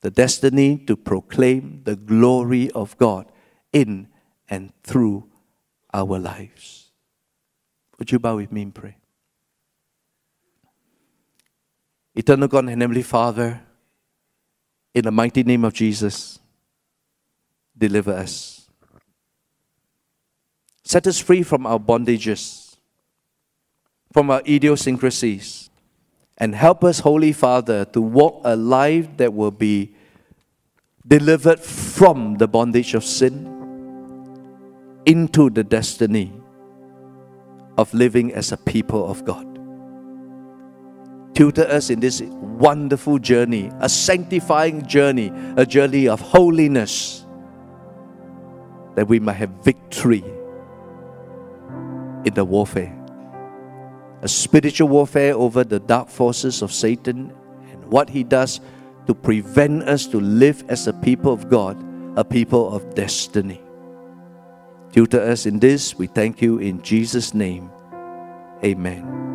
The 0.01 0.09
destiny 0.09 0.79
to 0.87 0.95
proclaim 0.95 1.81
the 1.83 1.95
glory 1.95 2.71
of 2.71 2.97
God 2.97 3.31
in 3.71 4.07
and 4.49 4.73
through 4.81 5.29
our 5.93 6.17
lives. 6.17 6.89
Would 7.99 8.11
you 8.11 8.17
bow 8.17 8.37
with 8.37 8.51
me 8.51 8.63
and 8.63 8.73
pray? 8.73 8.97
Eternal 12.15 12.47
God 12.47 12.69
and 12.69 12.81
Heavenly 12.81 13.03
Father, 13.03 13.61
in 14.93 15.03
the 15.03 15.11
mighty 15.11 15.43
name 15.43 15.65
of 15.65 15.73
Jesus, 15.73 16.39
deliver 17.77 18.13
us. 18.13 18.69
Set 20.85 21.05
us 21.07 21.19
free 21.19 21.43
from 21.43 21.65
our 21.65 21.79
bondages, 21.79 22.77
from 24.13 24.31
our 24.31 24.41
idiosyncrasies, 24.47 25.69
and 26.37 26.55
help 26.55 26.85
us, 26.85 26.99
Holy 26.99 27.33
Father, 27.33 27.83
to 27.85 28.01
walk 28.01 28.41
a 28.45 28.55
life 28.55 29.17
that 29.17 29.33
will 29.33 29.51
be 29.51 29.93
delivered 31.05 31.59
from 31.59 32.37
the 32.37 32.47
bondage 32.47 32.93
of 32.93 33.03
sin 33.03 33.51
into 35.05 35.49
the 35.49 35.63
destiny 35.63 36.31
of 37.77 37.93
living 37.93 38.33
as 38.33 38.53
a 38.53 38.57
people 38.57 39.09
of 39.09 39.25
God 39.25 39.54
tutor 41.35 41.67
us 41.67 41.89
in 41.89 41.99
this 41.99 42.21
wonderful 42.21 43.19
journey, 43.19 43.69
a 43.81 43.89
sanctifying 43.89 44.85
journey, 44.87 45.31
a 45.57 45.65
journey 45.65 46.07
of 46.07 46.21
holiness, 46.21 47.25
that 48.95 49.07
we 49.07 49.19
might 49.19 49.33
have 49.33 49.49
victory 49.63 50.23
in 52.23 52.33
the 52.33 52.43
warfare. 52.43 52.93
A 54.21 54.27
spiritual 54.27 54.87
warfare 54.87 55.35
over 55.35 55.63
the 55.63 55.79
dark 55.79 56.09
forces 56.09 56.61
of 56.61 56.71
Satan 56.71 57.31
and 57.69 57.85
what 57.85 58.09
he 58.09 58.23
does 58.23 58.61
to 59.05 59.13
prevent 59.13 59.83
us 59.83 60.07
to 60.07 60.19
live 60.19 60.63
as 60.69 60.87
a 60.87 60.93
people 60.93 61.33
of 61.33 61.49
God, 61.49 61.77
a 62.17 62.23
people 62.23 62.73
of 62.73 62.95
destiny. 62.95 63.61
Tutor 64.93 65.21
us 65.21 65.45
in 65.45 65.59
this. 65.59 65.95
We 65.95 66.07
thank 66.07 66.41
you 66.41 66.59
in 66.59 66.81
Jesus' 66.81 67.33
name. 67.33 67.69
Amen. 68.63 69.34